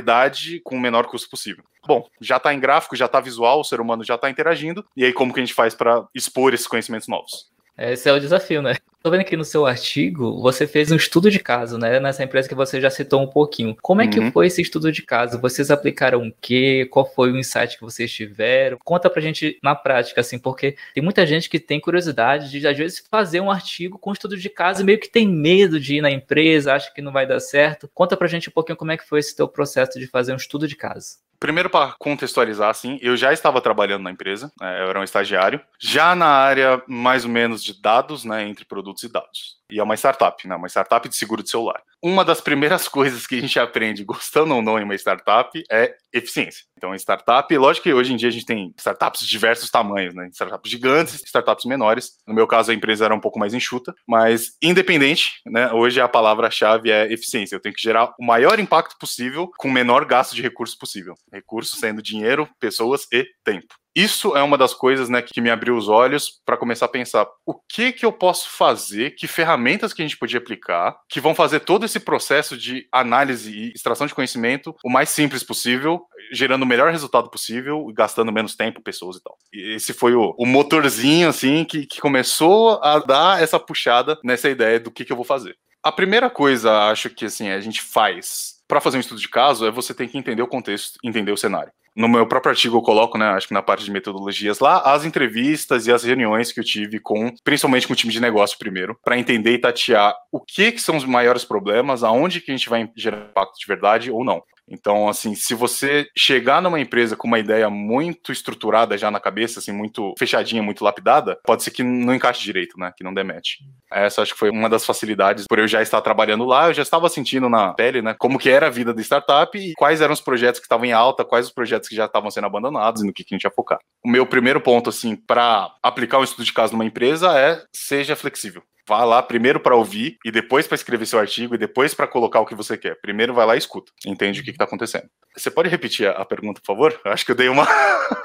com 0.64 0.76
o 0.76 0.80
menor 0.80 1.06
custo 1.06 1.28
possível. 1.28 1.64
Bom, 1.86 2.08
já 2.20 2.36
está 2.36 2.54
em 2.54 2.60
gráfico, 2.60 2.96
já 2.96 3.06
está 3.06 3.20
visual, 3.20 3.60
o 3.60 3.64
ser 3.64 3.80
humano 3.80 4.04
já 4.04 4.14
está 4.14 4.30
interagindo. 4.30 4.84
E 4.96 5.04
aí 5.04 5.12
como 5.12 5.32
que 5.32 5.40
a 5.40 5.44
gente 5.44 5.54
faz 5.54 5.74
para 5.74 6.06
expor 6.14 6.54
esses 6.54 6.66
conhecimentos 6.66 7.08
novos? 7.08 7.50
Esse 7.76 8.08
é 8.08 8.12
o 8.12 8.20
desafio, 8.20 8.62
né? 8.62 8.76
Tô 9.02 9.10
vendo 9.10 9.22
aqui 9.22 9.36
no 9.36 9.44
seu 9.44 9.66
artigo, 9.66 10.40
você 10.40 10.64
fez 10.64 10.92
um 10.92 10.96
estudo 10.96 11.28
de 11.28 11.40
caso, 11.40 11.76
né? 11.76 11.98
Nessa 11.98 12.22
empresa 12.22 12.48
que 12.48 12.54
você 12.54 12.80
já 12.80 12.88
citou 12.88 13.20
um 13.20 13.26
pouquinho. 13.26 13.76
Como 13.82 14.00
é 14.00 14.06
que 14.06 14.20
uhum. 14.20 14.30
foi 14.30 14.46
esse 14.46 14.62
estudo 14.62 14.92
de 14.92 15.02
caso? 15.02 15.40
Vocês 15.40 15.72
aplicaram 15.72 16.28
o 16.28 16.32
quê? 16.40 16.86
Qual 16.88 17.04
foi 17.04 17.32
o 17.32 17.36
insight 17.36 17.76
que 17.76 17.82
vocês 17.82 18.12
tiveram? 18.12 18.78
Conta 18.84 19.10
pra 19.10 19.20
gente 19.20 19.58
na 19.60 19.74
prática, 19.74 20.20
assim, 20.20 20.38
porque 20.38 20.76
tem 20.94 21.02
muita 21.02 21.26
gente 21.26 21.50
que 21.50 21.58
tem 21.58 21.80
curiosidade 21.80 22.48
de, 22.48 22.64
às 22.64 22.78
vezes, 22.78 23.04
fazer 23.10 23.40
um 23.40 23.50
artigo 23.50 23.98
com 23.98 24.12
estudo 24.12 24.36
de 24.36 24.48
caso 24.48 24.82
e 24.82 24.84
meio 24.84 25.00
que 25.00 25.10
tem 25.10 25.26
medo 25.26 25.80
de 25.80 25.96
ir 25.96 26.00
na 26.00 26.10
empresa, 26.10 26.74
acha 26.74 26.94
que 26.94 27.02
não 27.02 27.10
vai 27.10 27.26
dar 27.26 27.40
certo. 27.40 27.90
Conta 27.92 28.16
pra 28.16 28.28
gente 28.28 28.50
um 28.50 28.52
pouquinho 28.52 28.76
como 28.76 28.92
é 28.92 28.96
que 28.96 29.08
foi 29.08 29.18
esse 29.18 29.34
teu 29.34 29.48
processo 29.48 29.98
de 29.98 30.06
fazer 30.06 30.32
um 30.32 30.36
estudo 30.36 30.68
de 30.68 30.76
caso. 30.76 31.16
Primeiro, 31.42 31.68
para 31.68 31.96
contextualizar, 31.98 32.70
assim, 32.70 33.00
eu 33.02 33.16
já 33.16 33.32
estava 33.32 33.60
trabalhando 33.60 34.04
na 34.04 34.12
empresa, 34.12 34.52
né, 34.60 34.80
eu 34.80 34.90
era 34.90 35.00
um 35.00 35.02
estagiário, 35.02 35.60
já 35.76 36.14
na 36.14 36.28
área 36.28 36.80
mais 36.86 37.24
ou 37.24 37.30
menos 37.32 37.64
de 37.64 37.82
dados, 37.82 38.24
né, 38.24 38.48
entre 38.48 38.64
produtos 38.64 38.91
e 39.02 39.08
dados. 39.08 39.58
E 39.70 39.80
é 39.80 39.82
uma 39.82 39.94
startup, 39.94 40.46
né? 40.46 40.54
Uma 40.54 40.68
startup 40.68 41.08
de 41.08 41.16
seguro 41.16 41.42
de 41.42 41.50
celular. 41.50 41.82
Uma 42.02 42.24
das 42.24 42.40
primeiras 42.40 42.88
coisas 42.88 43.26
que 43.26 43.36
a 43.36 43.40
gente 43.40 43.58
aprende, 43.58 44.04
gostando 44.04 44.54
ou 44.54 44.62
não 44.62 44.78
em 44.78 44.84
uma 44.84 44.94
startup, 44.94 45.62
é 45.70 45.94
eficiência. 46.12 46.64
Então, 46.76 46.94
startup, 46.96 47.56
lógico 47.56 47.84
que 47.84 47.94
hoje 47.94 48.12
em 48.12 48.16
dia 48.16 48.28
a 48.28 48.32
gente 48.32 48.44
tem 48.44 48.74
startups 48.76 49.20
de 49.20 49.28
diversos 49.28 49.70
tamanhos, 49.70 50.14
né? 50.14 50.28
Startups 50.32 50.70
gigantes, 50.70 51.22
startups 51.24 51.64
menores. 51.64 52.18
No 52.26 52.34
meu 52.34 52.46
caso, 52.46 52.72
a 52.72 52.74
empresa 52.74 53.04
era 53.04 53.14
um 53.14 53.20
pouco 53.20 53.38
mais 53.38 53.54
enxuta, 53.54 53.94
mas 54.06 54.56
independente, 54.60 55.40
né? 55.46 55.70
Hoje 55.72 56.00
a 56.00 56.08
palavra-chave 56.08 56.90
é 56.90 57.12
eficiência. 57.12 57.54
Eu 57.54 57.60
tenho 57.60 57.74
que 57.74 57.82
gerar 57.82 58.12
o 58.18 58.24
maior 58.24 58.58
impacto 58.58 58.96
possível 58.98 59.50
com 59.56 59.68
o 59.68 59.72
menor 59.72 60.04
gasto 60.04 60.34
de 60.34 60.42
recursos 60.42 60.76
possível. 60.76 61.14
Recursos 61.32 61.78
sendo 61.78 62.02
dinheiro, 62.02 62.48
pessoas 62.58 63.06
e 63.12 63.24
tempo 63.44 63.74
isso 63.94 64.36
é 64.36 64.42
uma 64.42 64.56
das 64.56 64.72
coisas 64.72 65.08
né, 65.08 65.20
que 65.20 65.40
me 65.40 65.50
abriu 65.50 65.76
os 65.76 65.88
olhos 65.88 66.40
para 66.44 66.56
começar 66.56 66.86
a 66.86 66.88
pensar 66.88 67.26
o 67.46 67.54
que 67.54 67.92
que 67.92 68.06
eu 68.06 68.12
posso 68.12 68.48
fazer, 68.48 69.14
que 69.14 69.26
ferramentas 69.26 69.92
que 69.92 70.02
a 70.02 70.04
gente 70.04 70.16
podia 70.16 70.38
aplicar, 70.38 70.96
que 71.08 71.20
vão 71.20 71.34
fazer 71.34 71.60
todo 71.60 71.84
esse 71.84 71.91
processo 72.00 72.56
de 72.56 72.86
análise 72.92 73.50
e 73.50 73.72
extração 73.72 74.06
de 74.06 74.14
conhecimento 74.14 74.74
o 74.84 74.90
mais 74.90 75.08
simples 75.08 75.42
possível, 75.42 76.02
gerando 76.32 76.62
o 76.62 76.66
melhor 76.66 76.90
resultado 76.90 77.30
possível 77.30 77.88
e 77.90 77.92
gastando 77.92 78.32
menos 78.32 78.54
tempo, 78.54 78.82
pessoas 78.82 79.16
e 79.16 79.22
tal. 79.22 79.36
E 79.52 79.74
esse 79.74 79.92
foi 79.92 80.14
o, 80.14 80.34
o 80.38 80.46
motorzinho 80.46 81.28
assim 81.28 81.64
que, 81.64 81.86
que 81.86 82.00
começou 82.00 82.82
a 82.82 82.98
dar 82.98 83.42
essa 83.42 83.58
puxada 83.58 84.18
nessa 84.24 84.48
ideia 84.48 84.78
do 84.80 84.90
que, 84.90 85.04
que 85.04 85.12
eu 85.12 85.16
vou 85.16 85.24
fazer. 85.24 85.56
A 85.84 85.90
primeira 85.90 86.30
coisa, 86.30 86.90
acho 86.90 87.10
que 87.10 87.24
assim, 87.24 87.48
a 87.48 87.60
gente 87.60 87.82
faz 87.82 88.61
para 88.72 88.80
fazer 88.80 88.96
um 88.96 89.00
estudo 89.00 89.20
de 89.20 89.28
caso 89.28 89.66
é 89.66 89.70
você 89.70 89.92
ter 89.92 90.08
que 90.08 90.16
entender 90.16 90.40
o 90.40 90.46
contexto, 90.46 90.98
entender 91.04 91.30
o 91.30 91.36
cenário. 91.36 91.70
No 91.94 92.08
meu 92.08 92.26
próprio 92.26 92.52
artigo 92.52 92.78
eu 92.78 92.80
coloco, 92.80 93.18
né, 93.18 93.26
acho 93.26 93.46
que 93.46 93.52
na 93.52 93.60
parte 93.60 93.84
de 93.84 93.90
metodologias 93.90 94.60
lá, 94.60 94.78
as 94.78 95.04
entrevistas 95.04 95.86
e 95.86 95.92
as 95.92 96.04
reuniões 96.04 96.50
que 96.50 96.58
eu 96.58 96.64
tive 96.64 96.98
com, 96.98 97.30
principalmente 97.44 97.86
com 97.86 97.92
o 97.92 97.96
time 97.96 98.10
de 98.10 98.18
negócio 98.18 98.58
primeiro, 98.58 98.98
para 99.04 99.18
entender 99.18 99.52
e 99.52 99.58
tatear 99.58 100.14
o 100.32 100.40
que, 100.40 100.72
que 100.72 100.80
são 100.80 100.96
os 100.96 101.04
maiores 101.04 101.44
problemas, 101.44 102.02
aonde 102.02 102.40
que 102.40 102.50
a 102.50 102.56
gente 102.56 102.70
vai 102.70 102.90
gerar 102.96 103.28
impacto 103.28 103.58
de 103.58 103.66
verdade 103.66 104.10
ou 104.10 104.24
não. 104.24 104.42
Então, 104.68 105.08
assim, 105.08 105.34
se 105.34 105.54
você 105.54 106.06
chegar 106.16 106.62
numa 106.62 106.80
empresa 106.80 107.16
com 107.16 107.26
uma 107.26 107.38
ideia 107.38 107.68
muito 107.68 108.32
estruturada 108.32 108.96
já 108.96 109.10
na 109.10 109.20
cabeça, 109.20 109.58
assim, 109.58 109.72
muito 109.72 110.14
fechadinha, 110.18 110.62
muito 110.62 110.84
lapidada, 110.84 111.38
pode 111.44 111.62
ser 111.62 111.70
que 111.70 111.82
não 111.82 112.14
encaixe 112.14 112.42
direito, 112.42 112.78
né? 112.78 112.92
Que 112.96 113.04
não 113.04 113.12
demete. 113.12 113.58
Essa 113.90 114.22
acho 114.22 114.32
que 114.32 114.38
foi 114.38 114.50
uma 114.50 114.68
das 114.68 114.84
facilidades. 114.84 115.46
Por 115.46 115.58
eu 115.58 115.68
já 115.68 115.82
estar 115.82 116.00
trabalhando 116.00 116.44
lá, 116.44 116.68
eu 116.68 116.74
já 116.74 116.82
estava 116.82 117.08
sentindo 117.08 117.48
na 117.48 117.74
pele, 117.74 118.02
né? 118.02 118.14
Como 118.18 118.38
que 118.38 118.48
era 118.48 118.66
a 118.68 118.70
vida 118.70 118.94
da 118.94 119.02
startup 119.02 119.56
e 119.58 119.74
quais 119.74 120.00
eram 120.00 120.12
os 120.12 120.20
projetos 120.20 120.60
que 120.60 120.66
estavam 120.66 120.86
em 120.86 120.92
alta, 120.92 121.24
quais 121.24 121.46
os 121.46 121.52
projetos 121.52 121.88
que 121.88 121.96
já 121.96 122.06
estavam 122.06 122.30
sendo 122.30 122.46
abandonados 122.46 123.02
e 123.02 123.06
no 123.06 123.12
que, 123.12 123.24
que 123.24 123.34
a 123.34 123.36
gente 123.36 123.44
ia 123.44 123.50
focar. 123.50 123.78
O 124.04 124.08
meu 124.08 124.26
primeiro 124.26 124.60
ponto, 124.60 124.90
assim, 124.90 125.16
para 125.16 125.70
aplicar 125.82 126.18
um 126.18 126.24
estudo 126.24 126.44
de 126.44 126.52
caso 126.52 126.72
numa 126.72 126.84
empresa 126.84 127.38
é 127.38 127.62
seja 127.72 128.16
flexível. 128.16 128.62
Vá 128.88 129.04
lá 129.04 129.22
primeiro 129.22 129.60
para 129.60 129.76
ouvir 129.76 130.18
e 130.24 130.30
depois 130.30 130.66
para 130.66 130.74
escrever 130.74 131.06
seu 131.06 131.18
artigo 131.18 131.54
e 131.54 131.58
depois 131.58 131.94
para 131.94 132.06
colocar 132.06 132.40
o 132.40 132.46
que 132.46 132.54
você 132.54 132.76
quer. 132.76 133.00
Primeiro 133.00 133.32
vai 133.32 133.46
lá 133.46 133.54
e 133.54 133.58
escuta, 133.58 133.92
entende 134.04 134.40
o 134.40 134.44
que 134.44 134.50
está 134.50 134.64
acontecendo. 134.64 135.08
Você 135.36 135.50
pode 135.50 135.68
repetir 135.68 136.08
a, 136.08 136.24
pergunta, 136.24 136.60
por 136.60 136.66
favor? 136.66 137.00
Acho 137.04 137.24
que 137.24 137.30
eu 137.30 137.36
dei 137.36 137.48
uma 137.48 137.66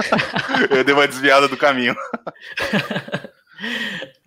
eu 0.71 0.83
dei 0.83 0.93
uma 0.93 1.07
desviada 1.07 1.47
do 1.47 1.57
caminho. 1.57 1.95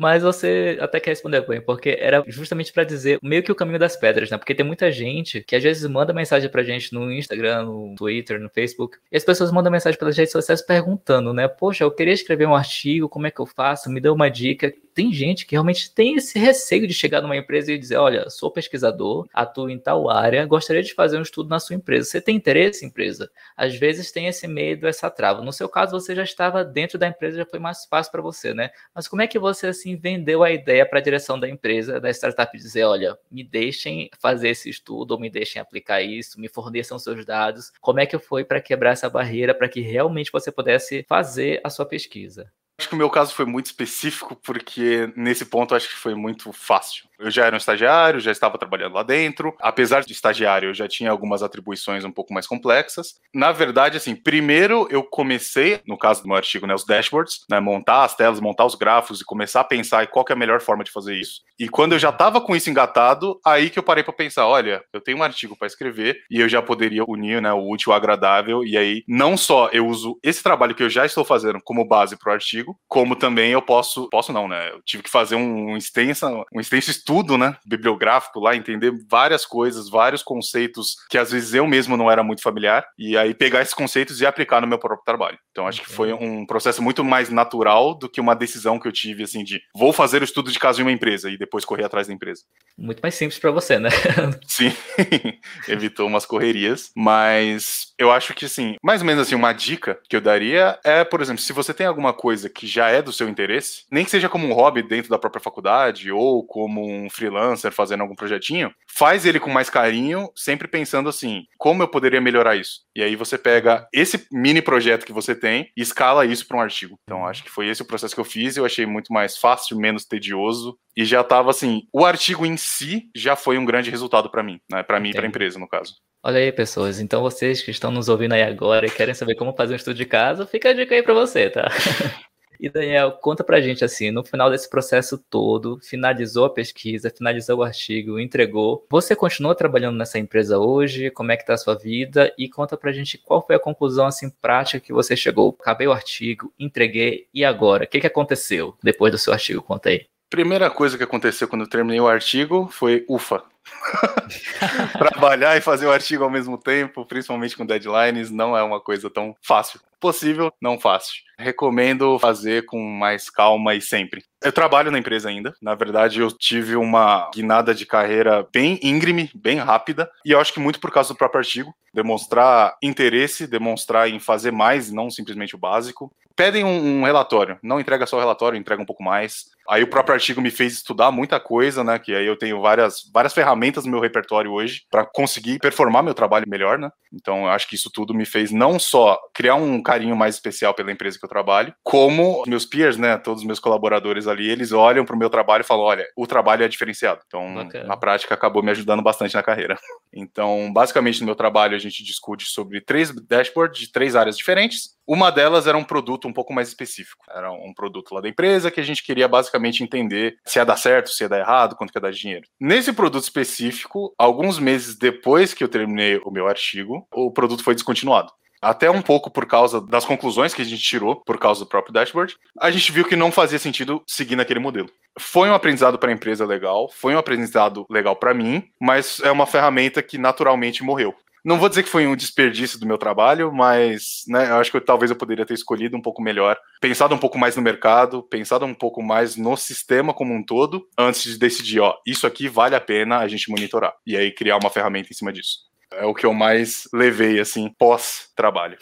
Mas 0.01 0.23
você 0.23 0.79
até 0.81 0.99
quer 0.99 1.11
responder 1.11 1.47
bem, 1.47 1.61
porque 1.61 1.95
era 2.01 2.25
justamente 2.27 2.73
para 2.73 2.85
dizer 2.85 3.19
meio 3.23 3.43
que 3.43 3.53
o 3.53 3.55
caminho 3.55 3.79
das 3.79 3.99
pedras, 3.99 4.31
né? 4.31 4.39
Porque 4.39 4.55
tem 4.55 4.65
muita 4.65 4.91
gente 4.91 5.43
que 5.43 5.55
às 5.55 5.63
vezes 5.63 5.87
manda 5.91 6.11
mensagem 6.11 6.49
pra 6.49 6.63
gente 6.63 6.95
no 6.95 7.13
Instagram, 7.13 7.65
no 7.65 7.95
Twitter, 7.97 8.41
no 8.41 8.49
Facebook, 8.49 8.97
e 9.13 9.17
as 9.19 9.25
pessoas 9.25 9.53
mandam 9.53 9.71
mensagem 9.71 9.99
pelas 9.99 10.17
redes 10.17 10.33
sociais 10.33 10.63
perguntando, 10.63 11.35
né? 11.35 11.47
Poxa, 11.49 11.85
eu 11.85 11.91
queria 11.91 12.15
escrever 12.15 12.47
um 12.47 12.55
artigo, 12.55 13.11
como 13.11 13.27
é 13.27 13.31
que 13.31 13.43
eu 13.43 13.45
faço? 13.45 13.91
Me 13.91 14.01
dê 14.01 14.09
uma 14.09 14.31
dica 14.31 14.73
tem 14.95 15.13
gente 15.13 15.47
que 15.47 15.55
realmente 15.55 15.95
tem 15.95 16.17
esse 16.17 16.39
receio 16.39 16.87
de 16.87 16.95
chegar 16.95 17.23
numa 17.23 17.37
empresa 17.37 17.73
e 17.73 17.79
dizer: 17.79 17.97
olha, 17.97 18.29
sou 18.29 18.51
pesquisador, 18.51 19.27
atuo 19.33 19.71
em 19.71 19.79
tal 19.79 20.11
área, 20.11 20.45
gostaria 20.45 20.83
de 20.83 20.95
fazer 20.95 21.19
um 21.19 21.23
estudo 21.23 21.49
na 21.49 21.59
sua 21.59 21.77
empresa. 21.77 22.09
Você 22.09 22.21
tem 22.21 22.37
interesse, 22.37 22.85
empresa? 22.85 23.31
Às 23.57 23.75
vezes 23.77 24.11
tem 24.11 24.27
esse 24.27 24.47
medo, 24.47 24.87
essa 24.87 25.11
trava. 25.11 25.43
No 25.43 25.53
seu 25.53 25.69
caso, 25.69 25.93
você 25.93 26.15
já 26.15 26.23
estava 26.23 26.65
dentro 26.65 26.99
da 26.99 27.07
empresa, 27.07 27.39
já 27.39 27.47
foi 27.47 27.59
mais 27.59 27.85
fácil 27.87 28.13
para 28.13 28.23
você, 28.23 28.53
né? 28.53 28.71
Mas 28.95 29.09
como 29.09 29.23
é 29.23 29.27
que 29.27 29.39
você 29.39 29.69
assim 29.69 29.90
vendeu 29.97 30.43
a 30.43 30.51
ideia 30.51 30.87
para 30.87 30.99
a 30.99 31.03
direção 31.03 31.39
da 31.39 31.49
empresa, 31.49 32.01
da 32.01 32.11
startup, 32.11 32.57
dizer: 32.57 32.85
olha, 32.85 33.19
me 33.31 33.43
deixem 33.45 34.11
fazer 34.19 34.51
esse 34.51 34.69
estudo, 34.71 35.13
ou 35.13 35.21
me 35.21 35.31
deixem 35.31 35.61
aplicar 35.61 36.03
isso, 36.03 36.41
me 36.41 36.49
forneçam 36.49 36.99
seus 36.99 37.25
dados? 37.25 37.73
Como 37.81 38.01
é 38.01 38.07
que 38.07 38.19
foi 38.19 38.45
para 38.45 38.61
quebrar 38.61 38.93
essa 38.93 39.09
barreira 39.11 39.55
para 39.55 39.69
que 39.69 39.81
realmente 39.81 40.33
você 40.33 40.51
pudesse 40.53 41.05
fazer 41.09 41.61
a 41.65 41.71
sua 41.71 41.87
pesquisa? 41.87 42.51
Acho 42.81 42.89
que 42.89 42.95
o 42.95 42.99
meu 42.99 43.11
caso 43.11 43.35
foi 43.35 43.45
muito 43.45 43.67
específico, 43.67 44.35
porque 44.43 45.13
nesse 45.15 45.45
ponto 45.45 45.75
acho 45.75 45.87
que 45.87 45.97
foi 45.97 46.15
muito 46.15 46.51
fácil. 46.51 47.11
Eu 47.19 47.31
já 47.31 47.45
era 47.45 47.55
um 47.55 47.59
estagiário, 47.59 48.19
já 48.19 48.33
estava 48.33 48.57
trabalhando 48.57 48.95
lá 48.95 49.03
dentro. 49.03 49.55
Apesar 49.61 50.01
de 50.01 50.13
estagiário, 50.13 50.71
eu 50.71 50.75
já 50.75 50.89
tinha 50.89 51.11
algumas 51.11 51.43
atribuições 51.43 52.07
um 52.07 52.11
pouco 52.11 52.33
mais 52.33 52.47
complexas. 52.47 53.17
Na 53.35 53.53
verdade, 53.53 53.99
assim, 53.99 54.17
primeiro 54.17 54.89
eu 54.91 55.03
comecei, 55.03 55.81
no 55.87 55.99
caso 55.99 56.23
do 56.23 56.29
meu 56.29 56.39
artigo, 56.39 56.67
né, 56.67 56.75
os 56.75 56.87
dashboards, 56.87 57.45
né, 57.51 57.61
montar 57.61 58.05
as 58.05 58.17
telas, 58.17 58.41
montar 58.41 58.65
os 58.65 58.75
gráficos 58.75 59.21
e 59.21 59.25
começar 59.27 59.61
a 59.61 59.65
pensar 59.65 60.03
em 60.03 60.07
qual 60.07 60.25
é 60.31 60.33
a 60.33 60.37
melhor 60.37 60.63
forma 60.63 60.83
de 60.83 60.91
fazer 60.91 61.15
isso. 61.15 61.43
E 61.59 61.69
quando 61.69 61.93
eu 61.93 61.99
já 61.99 62.09
estava 62.09 62.41
com 62.41 62.57
isso 62.57 62.71
engatado, 62.71 63.39
aí 63.45 63.69
que 63.69 63.79
eu 63.79 63.83
parei 63.83 64.03
para 64.03 64.15
pensar, 64.15 64.47
olha, 64.47 64.83
eu 64.91 65.03
tenho 65.03 65.19
um 65.19 65.23
artigo 65.23 65.55
para 65.55 65.67
escrever 65.67 66.17
e 66.31 66.41
eu 66.41 66.49
já 66.49 66.63
poderia 66.63 67.05
unir, 67.07 67.43
né, 67.43 67.53
o 67.53 67.69
útil 67.69 67.93
ao 67.93 67.99
agradável. 67.99 68.65
E 68.65 68.79
aí, 68.79 69.05
não 69.07 69.37
só 69.37 69.69
eu 69.71 69.87
uso 69.87 70.19
esse 70.23 70.43
trabalho 70.43 70.75
que 70.75 70.83
eu 70.83 70.89
já 70.89 71.05
estou 71.05 71.23
fazendo 71.23 71.61
como 71.63 71.87
base 71.87 72.17
para 72.17 72.31
o 72.31 72.33
artigo, 72.33 72.70
artigo, 72.71 72.77
como 72.89 73.17
também 73.17 73.53
eu 73.53 73.63
posso, 73.63 74.09
posso 74.11 74.33
não, 74.33 74.49
né? 74.49 74.71
Eu 74.71 74.81
tive 74.85 75.03
que 75.03 75.11
fazer 75.11 75.35
um, 75.35 75.73
um 75.73 75.77
extenso, 75.77 76.27
um 76.53 76.61
extenso 76.61 76.91
estudo, 76.91 77.37
né, 77.37 77.57
bibliográfico 77.67 78.41
lá, 78.41 78.57
entender 78.57 78.93
várias 79.09 79.45
coisas, 79.45 79.89
vários 79.89 80.23
conceitos 80.23 80.97
que 81.09 81.19
às 81.19 81.31
vezes 81.31 81.55
eu 81.55 81.67
mesmo 81.67 81.97
não 81.97 82.11
era 82.11 82.23
muito 82.23 82.43
familiar, 82.43 82.85
e 82.99 83.17
aí 83.17 83.35
pegar 83.35 83.63
esses 83.63 83.75
conceitos 83.75 84.21
e 84.21 84.27
aplicar 84.27 84.61
no 84.61 84.67
meu 84.67 84.79
próprio 84.79 85.05
trabalho. 85.05 85.39
Então 85.51 85.67
acho 85.67 85.81
que 85.83 85.91
foi 85.91 86.13
um 86.13 86.47
processo 86.47 86.83
muito 86.83 87.05
mais 87.05 87.31
natural 87.31 87.97
do 87.97 88.09
que 88.09 88.21
uma 88.21 88.35
decisão 88.35 88.79
que 88.79 88.89
eu 88.89 88.93
tive 88.93 89.23
assim 89.23 89.45
de 89.45 89.61
vou 89.75 89.93
fazer 89.93 90.23
o 90.23 90.25
estudo 90.25 90.51
de 90.51 90.59
caso 90.59 90.81
em 90.81 90.85
uma 90.85 90.93
empresa 90.93 91.31
e 91.31 91.39
depois 91.39 91.65
correr 91.65 91.85
atrás 91.85 92.07
da 92.07 92.15
empresa. 92.15 92.43
Muito 92.79 93.01
mais 93.01 93.15
simples 93.15 93.39
para 93.39 93.51
você, 93.51 93.79
né? 93.79 93.91
Sim, 94.47 94.73
evitou 95.69 96.07
umas 96.07 96.27
correrias, 96.27 96.91
mas 96.97 97.93
eu 97.99 98.11
acho 98.11 98.35
que 98.35 98.45
assim, 98.45 98.75
mais 98.83 99.01
ou 99.01 99.07
menos 99.07 99.27
assim, 99.27 99.35
uma 99.35 99.53
dica 99.53 99.99
que 100.09 100.17
eu 100.17 100.21
daria 100.21 100.79
é, 100.85 101.05
por 101.05 101.21
exemplo, 101.21 101.43
se 101.43 101.53
você 101.53 101.73
tem 101.75 101.87
alguma 101.87 102.13
coisa 102.13 102.49
que 102.49 102.60
já 102.67 102.89
é 102.89 103.03
do 103.03 103.13
seu 103.13 103.29
interesse, 103.29 103.85
nem 103.91 104.05
que 104.05 104.11
seja 104.11 104.29
como 104.29 104.47
um 104.47 104.53
hobby 104.53 104.83
dentro 104.83 105.11
da 105.11 105.19
própria 105.19 105.43
faculdade 105.43 106.11
ou 106.11 106.45
como 106.45 106.85
um 106.85 107.09
freelancer 107.11 107.73
fazendo 107.73 108.03
algum 108.03 108.15
projetinho, 108.15 108.73
faz 108.87 109.27
ele 109.27 109.41
com 109.41 109.51
mais 109.51 109.71
carinho, 109.71 110.31
sempre 110.35 110.69
pensando 110.69 111.09
assim, 111.09 111.45
como 111.59 111.83
eu 111.83 111.89
poderia 111.89 112.21
melhorar 112.21 112.57
isso? 112.57 112.81
E 112.95 113.03
aí 113.03 113.17
você 113.17 113.39
pega 113.39 113.87
esse 113.93 114.27
mini 114.33 114.63
projeto 114.63 115.07
que 115.07 115.13
você 115.13 115.35
tem 115.35 115.71
e 115.77 115.83
escala 115.83 116.27
isso 116.27 116.47
para 116.47 116.57
um 116.57 116.61
artigo. 116.61 116.99
Então 117.05 117.27
acho 117.27 117.43
que 117.43 117.51
foi 117.51 117.69
esse 117.69 117.83
o 117.83 117.87
processo 117.87 118.15
que 118.15 118.21
eu 118.21 118.25
fiz, 118.25 118.57
eu 118.57 118.65
achei 118.65 118.87
muito 118.87 119.13
mais 119.13 119.37
fácil, 119.37 119.79
menos 119.79 120.05
tedioso 120.05 120.77
e 120.97 121.05
já 121.05 121.21
estava 121.21 121.51
assim, 121.51 121.83
o 121.93 122.05
artigo 122.05 122.45
em 122.45 122.57
si 122.57 123.09
já 123.15 123.37
foi 123.37 123.59
um 123.59 123.65
grande 123.65 123.91
resultado 123.91 124.31
para 124.31 124.43
mim, 124.43 124.61
né? 124.71 124.83
Para 124.83 125.01
mim 125.01 125.11
e 125.11 125.13
para 125.13 125.25
a 125.25 125.29
empresa, 125.29 125.59
no 125.59 125.69
caso. 125.69 125.95
Olha 126.23 126.39
aí, 126.39 126.53
pessoas. 126.53 127.01
Então, 127.01 127.23
vocês 127.23 127.63
que 127.63 127.71
estão 127.71 127.91
nos 127.91 128.09
ouvindo 128.09 128.33
aí 128.35 128.43
agora 128.43 128.87
e 128.87 128.91
querem 128.91 129.15
saber 129.15 129.35
como 129.35 129.55
fazer 129.57 129.73
um 129.73 129.77
estudo 129.77 129.97
de 129.97 130.05
caso, 130.05 130.47
fica 130.47 130.69
a 130.69 130.73
dica 130.75 130.95
aí 130.95 131.03
para 131.03 131.15
você, 131.15 131.49
tá? 131.49 131.69
E 132.61 132.69
Daniel, 132.69 133.13
conta 133.13 133.43
pra 133.43 133.59
gente 133.59 133.83
assim, 133.83 134.11
no 134.11 134.23
final 134.23 134.51
desse 134.51 134.69
processo 134.69 135.17
todo, 135.17 135.81
finalizou 135.83 136.45
a 136.45 136.51
pesquisa, 136.51 137.11
finalizou 137.11 137.61
o 137.61 137.63
artigo, 137.63 138.21
entregou. 138.21 138.87
Você 138.91 139.17
continua 139.17 139.55
trabalhando 139.55 139.97
nessa 139.97 140.19
empresa 140.19 140.59
hoje? 140.59 141.11
Como 141.11 141.33
é 141.33 141.39
que 141.39 141.47
tá 141.47 141.55
a 141.55 141.57
sua 141.57 141.75
vida? 141.75 142.31
E 142.37 142.51
conta 142.51 142.77
pra 142.77 142.93
gente 142.93 143.17
qual 143.17 143.45
foi 143.47 143.57
a 143.57 143.59
conclusão 143.59 144.07
assim 144.07 144.29
prática 144.29 144.79
que 144.79 144.93
você 144.93 145.17
chegou. 145.17 145.57
Acabei 145.59 145.87
o 145.87 145.93
artigo, 145.93 146.53
entreguei 146.59 147.29
e 147.33 147.47
agora? 147.47 147.85
O 147.85 147.87
que, 147.87 147.99
que 147.99 148.07
aconteceu 148.07 148.77
depois 148.83 149.11
do 149.11 149.17
seu 149.17 149.33
artigo? 149.33 149.63
Conta 149.63 149.89
aí. 149.89 150.05
Primeira 150.29 150.69
coisa 150.69 150.99
que 150.99 151.03
aconteceu 151.03 151.49
quando 151.49 151.63
eu 151.63 151.69
terminei 151.69 151.99
o 151.99 152.07
artigo 152.07 152.69
foi, 152.71 153.07
ufa, 153.09 153.43
Trabalhar 154.99 155.57
e 155.57 155.61
fazer 155.61 155.87
o 155.87 155.93
artigo 155.93 156.25
ao 156.25 156.31
mesmo 156.31 156.59
tempo, 156.59 157.07
principalmente 157.07 157.57
com 157.57 157.65
deadlines, 157.65 158.31
não 158.31 158.57
é 158.57 158.63
uma 158.63 158.81
coisa 158.81 159.09
tão 159.09 159.35
fácil. 159.43 159.81
Possível, 160.01 160.51
não 160.61 160.81
fácil. 160.81 161.15
Recomendo 161.39 162.19
fazer 162.19 162.65
com 162.65 162.81
mais 162.81 163.29
calma 163.29 163.75
e 163.75 163.83
sempre. 163.83 164.25
Eu 164.43 164.51
trabalho 164.51 164.91
na 164.91 164.99
empresa 164.99 165.29
ainda. 165.29 165.55
Na 165.61 165.75
verdade, 165.75 166.21
eu 166.21 166.33
tive 166.33 166.75
uma 166.75 167.31
guinada 167.35 167.75
de 167.75 167.85
carreira 167.85 168.47
bem 168.51 168.81
íngreme, 168.83 169.31
bem 169.35 169.59
rápida, 169.59 170.11
e 170.25 170.31
eu 170.31 170.41
acho 170.41 170.55
que 170.55 170.61
muito 170.61 170.81
por 170.81 170.91
causa 170.91 171.13
do 171.13 171.19
próprio 171.19 171.41
artigo. 171.41 171.75
Demonstrar 171.93 172.77
interesse, 172.83 173.47
demonstrar 173.47 174.09
em 174.09 174.19
fazer 174.19 174.51
mais, 174.51 174.91
não 174.91 175.11
simplesmente 175.11 175.55
o 175.55 175.59
básico. 175.59 176.11
Pedem 176.35 176.65
um, 176.65 177.01
um 177.01 177.05
relatório, 177.05 177.59
não 177.63 177.79
entrega 177.79 178.07
só 178.07 178.17
o 178.17 178.21
relatório, 178.21 178.59
entrega 178.59 178.81
um 178.81 178.87
pouco 178.87 179.03
mais. 179.03 179.51
Aí 179.69 179.83
o 179.83 179.87
próprio 179.87 180.15
artigo 180.15 180.41
me 180.41 180.51
fez 180.51 180.73
estudar 180.73 181.11
muita 181.11 181.39
coisa, 181.39 181.85
né? 181.85 181.99
Que 181.99 182.15
aí 182.15 182.25
eu 182.25 182.37
tenho 182.37 182.61
várias, 182.63 183.03
várias 183.13 183.35
ferramentas 183.35 183.85
no 183.85 183.91
meu 183.91 184.01
repertório 184.01 184.51
hoje 184.51 184.85
para 184.91 185.05
conseguir 185.05 185.59
performar 185.59 186.03
meu 186.03 186.15
trabalho 186.15 186.49
melhor, 186.49 186.79
né? 186.79 186.91
Então 187.13 187.45
eu 187.45 187.51
acho 187.51 187.69
que 187.69 187.75
isso 187.75 187.91
tudo 187.93 188.15
me 188.15 188.25
fez 188.25 188.51
não 188.51 188.79
só 188.79 189.19
criar 189.35 189.57
um 189.57 189.83
carinho 189.91 190.15
mais 190.15 190.37
especial 190.37 190.73
pela 190.73 190.93
empresa 190.93 191.19
que 191.19 191.25
eu 191.25 191.29
trabalho, 191.29 191.75
como 191.83 192.45
meus 192.47 192.65
peers, 192.65 192.97
né? 192.97 193.17
Todos 193.19 193.43
os 193.43 193.47
meus 193.47 193.59
colaboradores 193.59 194.29
ali, 194.29 194.49
eles 194.49 194.71
olham 194.71 195.05
para 195.05 195.17
o 195.17 195.19
meu 195.19 195.29
trabalho 195.29 195.63
e 195.63 195.67
falam: 195.67 195.85
olha, 195.85 196.07
o 196.17 196.29
trabalho 196.29 196.63
é 196.63 196.69
diferenciado. 196.69 197.21
Então, 197.27 197.55
Bacana. 197.55 197.87
na 197.87 197.97
prática, 197.97 198.35
acabou 198.35 198.63
me 198.63 198.71
ajudando 198.71 199.03
bastante 199.03 199.35
na 199.35 199.43
carreira. 199.43 199.77
Então, 200.13 200.73
basicamente, 200.73 201.21
no 201.21 201.27
meu 201.27 201.37
trabalho, 201.37 201.77
a 201.77 201.79
gente 201.79 202.03
discute 202.03 202.45
sobre 202.45 202.81
três 202.81 203.15
dashboards 203.29 203.79
de 203.79 203.93
três 203.93 204.17
áreas 204.17 204.37
diferentes. 204.37 204.97
Uma 205.07 205.31
delas 205.31 205.69
era 205.69 205.79
um 205.79 205.85
produto 205.85 206.27
um 206.27 206.33
pouco 206.33 206.53
mais 206.53 206.67
específico. 206.67 207.25
Era 207.31 207.53
um 207.53 207.73
produto 207.73 208.13
lá 208.13 208.21
da 208.21 208.29
empresa 208.29 208.73
que 208.73 208.81
a 208.81 208.83
gente 208.83 209.05
queria 209.05 209.29
basicamente 209.29 209.85
entender 209.85 210.37
se 210.45 210.59
ia 210.59 210.65
dar 210.65 210.77
certo, 210.77 211.11
se 211.11 211.23
ia 211.23 211.29
dar 211.29 211.39
errado, 211.39 211.77
quanto 211.77 211.95
ia 211.95 212.01
dar 212.01 212.11
dinheiro. 212.11 212.45
Nesse 212.61 212.93
produto 212.93 213.23
específico, 213.23 214.13
alguns 214.19 214.59
meses 214.59 214.99
depois 214.99 215.55
que 215.55 215.63
eu 215.63 215.69
terminei 215.69 216.21
o 216.25 216.31
meu 216.33 216.49
artigo, 216.49 217.07
o 217.15 217.31
produto 217.31 217.63
foi 217.63 217.75
descontinuado 217.75 218.33
até 218.61 218.91
um 218.91 219.03
pouco 219.03 219.31
por 219.31 219.47
causa 219.47 219.81
das 219.81 220.05
conclusões 220.05 220.53
que 220.53 220.63
a 220.63 220.65
gente 220.65 220.83
tirou 220.83 221.17
por 221.17 221.39
causa 221.39 221.61
do 221.61 221.69
próprio 221.69 221.93
dashboard, 221.93 222.37
a 222.59 222.71
gente 222.71 222.93
viu 222.93 223.05
que 223.05 223.17
não 223.17 223.33
fazia 223.33 223.59
sentido 223.59 224.03
seguir 224.07 224.37
naquele 224.37 224.61
modelo. 224.61 224.91
Foi 225.19 225.49
um 225.49 225.55
aprendizado 225.55 225.99
para 225.99 226.11
a 226.11 226.15
empresa 226.15 226.47
legal, 226.47 226.91
foi 226.91 227.15
um 227.15 227.19
aprendizado 227.19 227.87
legal 227.91 228.17
para 228.17 228.35
mim, 228.35 228.65
mas 228.81 229.21
é 229.25 229.31
uma 229.31 229.47
ferramenta 229.47 230.03
que 230.03 230.19
naturalmente 230.19 230.83
morreu. 230.83 231.15
Não 231.43 231.59
vou 231.59 231.71
dizer 231.71 231.83
que 231.83 231.89
foi 231.89 232.07
um 232.07 232.15
desperdício 232.15 232.79
do 232.79 232.87
meu 232.87 232.99
trabalho, 232.99 233.51
mas 233.51 234.25
né, 234.29 234.51
eu 234.51 234.57
acho 234.57 234.71
que 234.71 234.77
eu, 234.77 234.81
talvez 234.85 235.11
eu 235.11 235.17
poderia 235.17 235.47
ter 235.47 235.55
escolhido 235.55 235.97
um 235.97 236.03
pouco 236.03 236.21
melhor, 236.21 236.59
pensado 236.81 237.15
um 237.15 237.19
pouco 237.19 237.39
mais 237.39 237.57
no 237.57 237.63
mercado, 237.63 238.23
pensado 238.23 238.67
um 238.67 238.75
pouco 238.75 239.03
mais 239.03 239.37
no 239.37 239.57
sistema 239.57 240.13
como 240.13 240.35
um 240.35 240.45
todo, 240.45 240.87
antes 240.99 241.23
de 241.23 241.39
decidir, 241.39 241.81
ó, 241.81 241.97
isso 242.07 242.27
aqui 242.27 242.47
vale 242.47 242.75
a 242.75 242.81
pena 242.81 243.19
a 243.19 243.29
gente 243.29 243.51
monitorar. 243.51 243.95
E 244.07 244.17
aí 244.19 244.31
criar 244.31 244.59
uma 244.59 244.69
ferramenta 244.69 245.09
em 245.11 245.15
cima 245.15 245.33
disso. 245.33 245.70
É 245.93 246.05
o 246.05 246.15
que 246.15 246.27
eu 246.27 246.33
mais 246.33 246.89
levei, 246.93 247.41
assim, 247.41 247.69
pós-trabalho. 247.79 248.79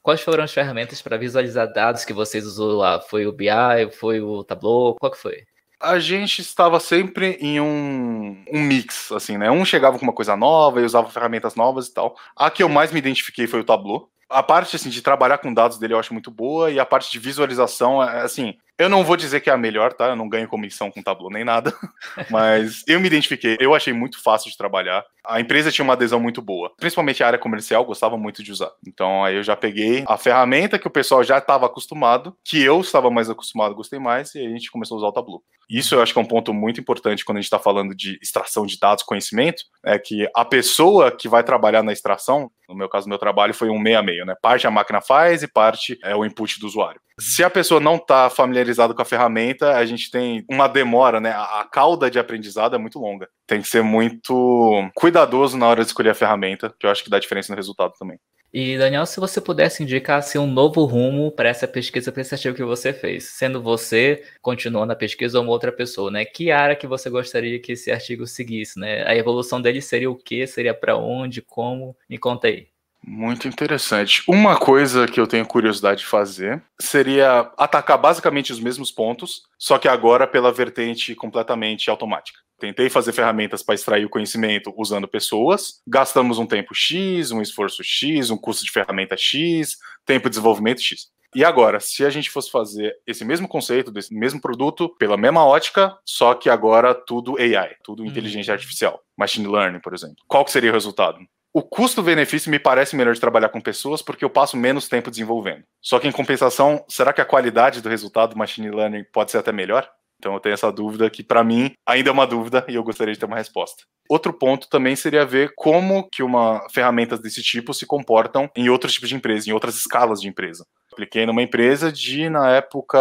Quais 0.00 0.20
foram 0.20 0.44
as 0.44 0.52
ferramentas 0.52 1.00
para 1.00 1.16
visualizar 1.16 1.72
dados 1.72 2.04
que 2.04 2.12
vocês 2.12 2.44
usou 2.44 2.76
lá? 2.78 3.00
Foi 3.00 3.26
o 3.26 3.32
BI, 3.32 3.46
foi 3.92 4.20
o 4.20 4.42
Tableau? 4.42 4.96
Qual 4.96 5.12
que 5.12 5.18
foi? 5.18 5.44
a 5.82 5.98
gente 5.98 6.40
estava 6.40 6.78
sempre 6.78 7.36
em 7.40 7.60
um, 7.60 8.44
um 8.50 8.60
mix, 8.60 9.10
assim, 9.10 9.36
né? 9.36 9.50
Um 9.50 9.64
chegava 9.64 9.98
com 9.98 10.04
uma 10.04 10.12
coisa 10.12 10.36
nova 10.36 10.80
e 10.80 10.84
usava 10.84 11.10
ferramentas 11.10 11.56
novas 11.56 11.88
e 11.88 11.94
tal. 11.94 12.16
A 12.36 12.48
que 12.50 12.62
eu 12.62 12.68
mais 12.68 12.92
me 12.92 13.00
identifiquei 13.00 13.48
foi 13.48 13.60
o 13.60 13.64
Tableau. 13.64 14.08
A 14.32 14.42
parte, 14.42 14.76
assim, 14.76 14.88
de 14.88 15.02
trabalhar 15.02 15.38
com 15.38 15.52
dados 15.52 15.78
dele 15.78 15.94
eu 15.94 15.98
acho 15.98 16.12
muito 16.12 16.30
boa 16.30 16.70
e 16.70 16.80
a 16.80 16.86
parte 16.86 17.10
de 17.10 17.18
visualização, 17.18 18.02
é, 18.02 18.22
assim, 18.22 18.54
eu 18.78 18.88
não 18.88 19.04
vou 19.04 19.16
dizer 19.16 19.40
que 19.40 19.50
é 19.50 19.52
a 19.52 19.56
melhor, 19.56 19.92
tá? 19.92 20.08
Eu 20.08 20.16
não 20.16 20.28
ganho 20.28 20.48
comissão 20.48 20.90
com 20.90 21.02
Tableau 21.02 21.30
nem 21.30 21.44
nada, 21.44 21.72
mas 22.30 22.82
eu 22.86 22.98
me 22.98 23.06
identifiquei, 23.06 23.56
eu 23.60 23.74
achei 23.74 23.92
muito 23.92 24.20
fácil 24.22 24.50
de 24.50 24.56
trabalhar. 24.56 25.04
A 25.24 25.40
empresa 25.40 25.70
tinha 25.70 25.84
uma 25.84 25.92
adesão 25.92 26.18
muito 26.18 26.42
boa, 26.42 26.72
principalmente 26.78 27.22
a 27.22 27.26
área 27.26 27.38
comercial, 27.38 27.84
gostava 27.84 28.16
muito 28.16 28.42
de 28.42 28.50
usar. 28.50 28.70
Então 28.86 29.24
aí 29.24 29.36
eu 29.36 29.42
já 29.42 29.54
peguei 29.54 30.04
a 30.08 30.16
ferramenta 30.16 30.78
que 30.78 30.86
o 30.86 30.90
pessoal 30.90 31.22
já 31.22 31.38
estava 31.38 31.66
acostumado, 31.66 32.36
que 32.44 32.60
eu 32.60 32.80
estava 32.80 33.10
mais 33.10 33.30
acostumado, 33.30 33.74
gostei 33.74 33.98
mais, 33.98 34.34
e 34.34 34.44
a 34.44 34.48
gente 34.48 34.70
começou 34.70 34.96
a 34.96 34.98
usar 34.98 35.08
o 35.08 35.12
Tableau. 35.12 35.42
Isso 35.70 35.94
eu 35.94 36.02
acho 36.02 36.12
que 36.12 36.18
é 36.18 36.22
um 36.22 36.26
ponto 36.26 36.52
muito 36.52 36.80
importante 36.80 37.24
quando 37.24 37.38
a 37.38 37.40
gente 37.40 37.46
está 37.46 37.58
falando 37.58 37.94
de 37.94 38.18
extração 38.20 38.66
de 38.66 38.78
dados, 38.78 39.04
conhecimento, 39.04 39.62
é 39.84 39.98
que 39.98 40.28
a 40.34 40.44
pessoa 40.44 41.10
que 41.10 41.28
vai 41.28 41.44
trabalhar 41.44 41.82
na 41.82 41.92
extração, 41.92 42.50
no 42.72 42.78
meu 42.78 42.88
caso, 42.88 43.08
meu 43.08 43.18
trabalho 43.18 43.54
foi 43.54 43.68
um 43.68 43.78
meio 43.78 43.98
a 43.98 44.02
meio, 44.02 44.24
né? 44.24 44.34
Parte 44.40 44.66
a 44.66 44.70
máquina 44.70 45.00
faz 45.00 45.42
e 45.42 45.48
parte 45.48 45.98
é 46.02 46.14
o 46.14 46.24
input 46.24 46.58
do 46.58 46.66
usuário. 46.66 47.00
Se 47.18 47.44
a 47.44 47.50
pessoa 47.50 47.80
não 47.80 47.96
está 47.96 48.28
familiarizada 48.30 48.94
com 48.94 49.02
a 49.02 49.04
ferramenta, 49.04 49.76
a 49.76 49.84
gente 49.84 50.10
tem 50.10 50.44
uma 50.50 50.66
demora, 50.66 51.20
né? 51.20 51.30
A 51.30 51.66
cauda 51.70 52.10
de 52.10 52.18
aprendizado 52.18 52.74
é 52.74 52.78
muito 52.78 52.98
longa. 52.98 53.28
Tem 53.46 53.60
que 53.60 53.68
ser 53.68 53.82
muito 53.82 54.90
cuidadoso 54.94 55.56
na 55.56 55.68
hora 55.68 55.82
de 55.82 55.88
escolher 55.88 56.10
a 56.10 56.14
ferramenta, 56.14 56.74
que 56.78 56.86
eu 56.86 56.90
acho 56.90 57.04
que 57.04 57.10
dá 57.10 57.18
diferença 57.18 57.52
no 57.52 57.56
resultado 57.56 57.92
também. 57.98 58.18
E, 58.52 58.76
Daniel, 58.76 59.06
se 59.06 59.18
você 59.18 59.40
pudesse 59.40 59.82
indicar 59.82 60.18
assim, 60.18 60.36
um 60.36 60.46
novo 60.46 60.84
rumo 60.84 61.32
para 61.32 61.48
essa 61.48 61.66
pesquisa, 61.66 62.12
artigo 62.14 62.54
que 62.54 62.62
você 62.62 62.92
fez, 62.92 63.24
sendo 63.24 63.62
você 63.62 64.22
continuando 64.42 64.92
a 64.92 64.96
pesquisa 64.96 65.38
ou 65.38 65.44
uma 65.44 65.52
outra 65.52 65.72
pessoa, 65.72 66.10
né? 66.10 66.24
Que 66.24 66.50
área 66.50 66.76
que 66.76 66.86
você 66.86 67.08
gostaria 67.08 67.58
que 67.58 67.72
esse 67.72 67.90
artigo 67.90 68.26
seguisse, 68.26 68.78
né? 68.78 69.06
A 69.06 69.16
evolução 69.16 69.60
dele 69.60 69.80
seria 69.80 70.10
o 70.10 70.16
quê? 70.16 70.46
Seria 70.46 70.74
para 70.74 70.96
onde? 70.96 71.40
Como? 71.40 71.96
Me 72.08 72.18
conta 72.18 72.48
aí. 72.48 72.68
Muito 73.04 73.48
interessante. 73.48 74.22
Uma 74.28 74.56
coisa 74.56 75.08
que 75.08 75.18
eu 75.18 75.26
tenho 75.26 75.44
curiosidade 75.44 76.00
de 76.00 76.06
fazer 76.06 76.62
seria 76.80 77.50
atacar 77.56 77.98
basicamente 77.98 78.52
os 78.52 78.60
mesmos 78.60 78.92
pontos, 78.92 79.42
só 79.58 79.76
que 79.76 79.88
agora 79.88 80.26
pela 80.26 80.52
vertente 80.52 81.14
completamente 81.14 81.90
automática. 81.90 82.38
Tentei 82.62 82.88
fazer 82.88 83.12
ferramentas 83.12 83.60
para 83.60 83.74
extrair 83.74 84.04
o 84.04 84.08
conhecimento 84.08 84.72
usando 84.76 85.08
pessoas, 85.08 85.80
gastamos 85.84 86.38
um 86.38 86.46
tempo 86.46 86.72
X, 86.72 87.32
um 87.32 87.42
esforço 87.42 87.82
X, 87.82 88.30
um 88.30 88.36
custo 88.36 88.64
de 88.64 88.70
ferramenta 88.70 89.16
X, 89.16 89.78
tempo 90.06 90.28
de 90.28 90.36
desenvolvimento 90.36 90.80
X. 90.80 91.08
E 91.34 91.44
agora, 91.44 91.80
se 91.80 92.04
a 92.04 92.10
gente 92.10 92.30
fosse 92.30 92.52
fazer 92.52 92.94
esse 93.04 93.24
mesmo 93.24 93.48
conceito, 93.48 93.90
desse 93.90 94.14
mesmo 94.14 94.40
produto, 94.40 94.88
pela 94.96 95.16
mesma 95.16 95.44
ótica, 95.44 95.98
só 96.06 96.34
que 96.34 96.48
agora 96.48 96.94
tudo 96.94 97.36
AI, 97.36 97.74
tudo 97.82 98.06
inteligência 98.06 98.52
uhum. 98.52 98.54
artificial, 98.54 99.00
machine 99.16 99.48
learning, 99.48 99.80
por 99.80 99.92
exemplo, 99.92 100.14
qual 100.28 100.44
que 100.44 100.52
seria 100.52 100.70
o 100.70 100.72
resultado? 100.72 101.18
O 101.52 101.62
custo-benefício 101.62 102.48
me 102.48 102.60
parece 102.60 102.94
melhor 102.94 103.12
de 103.12 103.20
trabalhar 103.20 103.48
com 103.48 103.60
pessoas 103.60 104.00
porque 104.00 104.24
eu 104.24 104.30
passo 104.30 104.56
menos 104.56 104.88
tempo 104.88 105.10
desenvolvendo. 105.10 105.64
Só 105.80 105.98
que, 105.98 106.06
em 106.06 106.12
compensação, 106.12 106.84
será 106.88 107.12
que 107.12 107.20
a 107.20 107.26
qualidade 107.26 107.80
do 107.80 107.88
resultado 107.88 108.30
do 108.30 108.38
machine 108.38 108.70
learning 108.70 109.04
pode 109.12 109.32
ser 109.32 109.38
até 109.38 109.50
melhor? 109.50 109.90
Então 110.22 110.34
eu 110.34 110.40
tenho 110.40 110.52
essa 110.52 110.70
dúvida 110.70 111.10
que 111.10 111.24
para 111.24 111.42
mim 111.42 111.72
ainda 111.84 112.10
é 112.10 112.12
uma 112.12 112.28
dúvida 112.28 112.64
e 112.68 112.76
eu 112.76 112.84
gostaria 112.84 113.12
de 113.12 113.18
ter 113.18 113.26
uma 113.26 113.36
resposta. 113.36 113.82
Outro 114.08 114.32
ponto 114.32 114.68
também 114.68 114.94
seria 114.94 115.26
ver 115.26 115.52
como 115.56 116.08
que 116.12 116.22
uma 116.22 116.64
ferramentas 116.72 117.20
desse 117.20 117.42
tipo 117.42 117.74
se 117.74 117.84
comportam 117.84 118.48
em 118.56 118.68
outros 118.68 118.92
tipos 118.92 119.08
de 119.08 119.16
empresa, 119.16 119.50
em 119.50 119.52
outras 119.52 119.74
escalas 119.74 120.20
de 120.20 120.28
empresa. 120.28 120.64
Apliquei 120.92 121.26
numa 121.26 121.42
empresa 121.42 121.90
de, 121.90 122.28
na 122.28 122.50
época, 122.50 122.98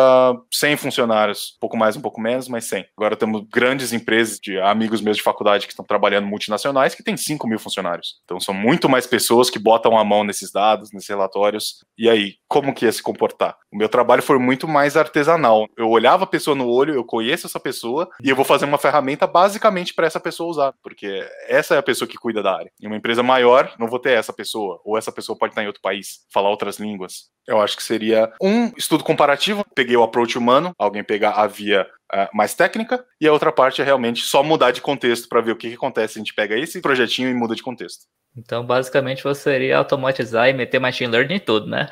100 0.52 0.78
funcionários. 0.78 1.54
Um 1.58 1.60
pouco 1.60 1.78
mais, 1.78 1.96
um 1.96 2.02
pouco 2.02 2.22
menos, 2.22 2.48
mas 2.48 2.66
100. 2.66 2.86
Agora 2.98 3.16
temos 3.16 3.44
grandes 3.52 3.92
empresas 3.94 4.40
de 4.40 4.60
amigos 4.60 5.02
meus 5.02 5.18
de 5.18 5.24
faculdade 5.24 5.68
que 5.68 5.74
estão 5.74 5.86
trabalhando 5.86 6.26
multinacionais 6.26 6.96
que 6.96 7.04
têm 7.04 7.18
5 7.18 7.48
mil 7.48 7.60
funcionários. 7.60 8.22
Então 8.24 8.40
são 8.40 8.54
muito 8.54 8.88
mais 8.88 9.06
pessoas 9.06 9.50
que 9.50 9.60
botam 9.60 9.98
a 9.98 10.04
mão 10.04 10.24
nesses 10.24 10.52
dados, 10.52 10.92
nesses 10.92 11.10
relatórios. 11.10 11.84
E 11.98 12.10
aí, 12.10 12.36
como 12.48 12.74
que 12.74 12.86
ia 12.86 12.92
se 12.92 13.04
comportar? 13.04 13.58
O 13.72 13.78
meu 13.78 13.90
trabalho 13.90 14.22
foi 14.22 14.40
muito 14.40 14.68
mais 14.68 14.98
artesanal. 14.98 15.68
Eu 15.78 15.90
olhava 15.90 16.24
a 16.24 16.28
pessoa 16.28 16.56
no 16.56 16.68
olho, 16.68 16.94
eu 16.94 17.04
conheço 17.04 17.48
essa 17.48 17.60
pessoa 17.60 18.10
e 18.24 18.30
eu 18.30 18.36
vou 18.36 18.46
fazer 18.46 18.66
uma 18.66 18.78
ferramenta 18.78 19.28
basicamente 19.28 19.94
para 19.94 20.08
essa 20.08 20.20
pessoa 20.20 20.50
usar, 20.50 20.74
porque 20.84 21.26
essa 21.48 21.76
é 21.76 21.78
a 21.78 21.84
pessoa 21.84 22.08
que 22.08 22.18
cuida 22.18 22.42
da 22.42 22.56
área. 22.56 22.72
Em 22.82 22.88
uma 22.88 22.96
empresa 22.96 23.24
maior, 23.24 23.74
não 23.80 23.88
vou 23.88 24.00
ter 24.00 24.12
essa 24.12 24.34
pessoa, 24.34 24.82
ou 24.84 24.98
essa 24.98 25.12
pessoa 25.12 25.38
pode 25.38 25.52
estar 25.52 25.64
em 25.64 25.68
outro 25.68 25.82
país, 25.82 26.26
falar 26.34 26.50
outras 26.50 26.80
línguas. 26.80 27.30
Eu 27.48 27.60
acho 27.60 27.76
que 27.76 27.81
seria 27.82 28.32
um 28.42 28.72
estudo 28.78 29.04
comparativo. 29.04 29.66
Peguei 29.76 29.96
o 29.96 30.04
approach 30.04 30.38
humano, 30.38 30.74
alguém 30.78 31.04
pegar 31.04 31.32
a 31.32 31.48
via 31.48 31.88
uh, 32.14 32.28
mais 32.34 32.54
técnica, 32.54 33.06
e 33.20 33.28
a 33.28 33.34
outra 33.34 33.52
parte 33.52 33.82
é 33.82 33.86
realmente 33.86 34.22
só 34.24 34.44
mudar 34.44 34.72
de 34.72 34.82
contexto 34.82 35.28
para 35.28 35.42
ver 35.42 35.52
o 35.52 35.56
que, 35.56 35.70
que 35.70 35.76
acontece. 35.76 36.18
A 36.18 36.22
gente 36.22 36.34
pega 36.34 36.58
esse 36.58 36.82
projetinho 36.82 37.30
e 37.30 37.34
muda 37.34 37.56
de 37.56 37.64
contexto. 37.64 38.06
Então, 38.36 38.66
basicamente, 38.66 39.24
você 39.24 39.56
iria 39.56 39.78
automatizar 39.78 40.48
e 40.48 40.54
meter 40.54 40.80
machine 40.80 41.12
learning 41.12 41.36
em 41.36 41.40
tudo, 41.40 41.68
né? 41.68 41.90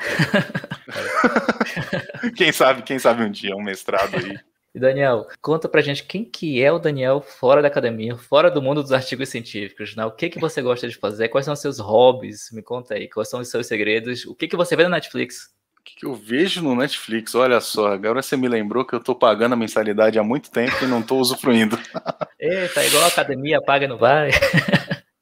quem 2.35 2.51
sabe, 2.51 2.81
quem 2.81 2.97
sabe 2.97 3.23
um 3.23 3.31
dia 3.31 3.55
um 3.55 3.61
mestrado 3.61 4.15
aí. 4.15 4.37
E 4.73 4.79
Daniel, 4.79 5.27
conta 5.41 5.67
pra 5.67 5.81
gente 5.81 6.03
quem 6.03 6.23
que 6.23 6.61
é 6.61 6.71
o 6.71 6.77
Daniel 6.77 7.21
fora 7.21 7.59
da 7.59 7.67
academia, 7.67 8.15
fora 8.15 8.51
do 8.51 8.61
mundo 8.61 8.83
dos 8.83 8.91
artigos 8.91 9.29
científicos, 9.29 9.95
né? 9.95 10.05
O 10.05 10.11
que 10.11 10.29
que 10.29 10.39
você 10.39 10.61
gosta 10.61 10.87
de 10.87 10.95
fazer? 10.95 11.27
Quais 11.29 11.43
são 11.45 11.55
os 11.55 11.59
seus 11.59 11.79
hobbies? 11.79 12.51
Me 12.51 12.61
conta 12.61 12.93
aí, 12.93 13.09
quais 13.09 13.27
são 13.29 13.39
os 13.39 13.49
seus 13.49 13.65
segredos? 13.65 14.25
O 14.25 14.35
que 14.35 14.47
que 14.47 14.55
você 14.55 14.75
vê 14.75 14.83
na 14.83 14.89
Netflix? 14.89 15.49
O 15.79 15.83
que, 15.83 16.05
eu 16.05 16.13
vejo 16.13 16.61
no 16.61 16.75
Netflix? 16.75 17.33
Olha 17.35 17.59
só, 17.61 17.93
agora 17.93 18.21
você 18.21 18.35
me 18.35 18.47
lembrou 18.47 18.85
que 18.85 18.93
eu 18.93 18.99
tô 18.99 19.15
pagando 19.15 19.53
a 19.53 19.55
mensalidade 19.55 20.19
há 20.19 20.23
muito 20.23 20.51
tempo 20.51 20.75
e 20.83 20.87
não 20.87 21.01
tô 21.01 21.17
usufruindo. 21.17 21.77
Eita, 22.39 22.85
igual 22.85 23.03
a 23.03 23.07
academia, 23.07 23.61
paga 23.61 23.85
e 23.85 23.87
não 23.87 23.97
vai. 23.97 24.29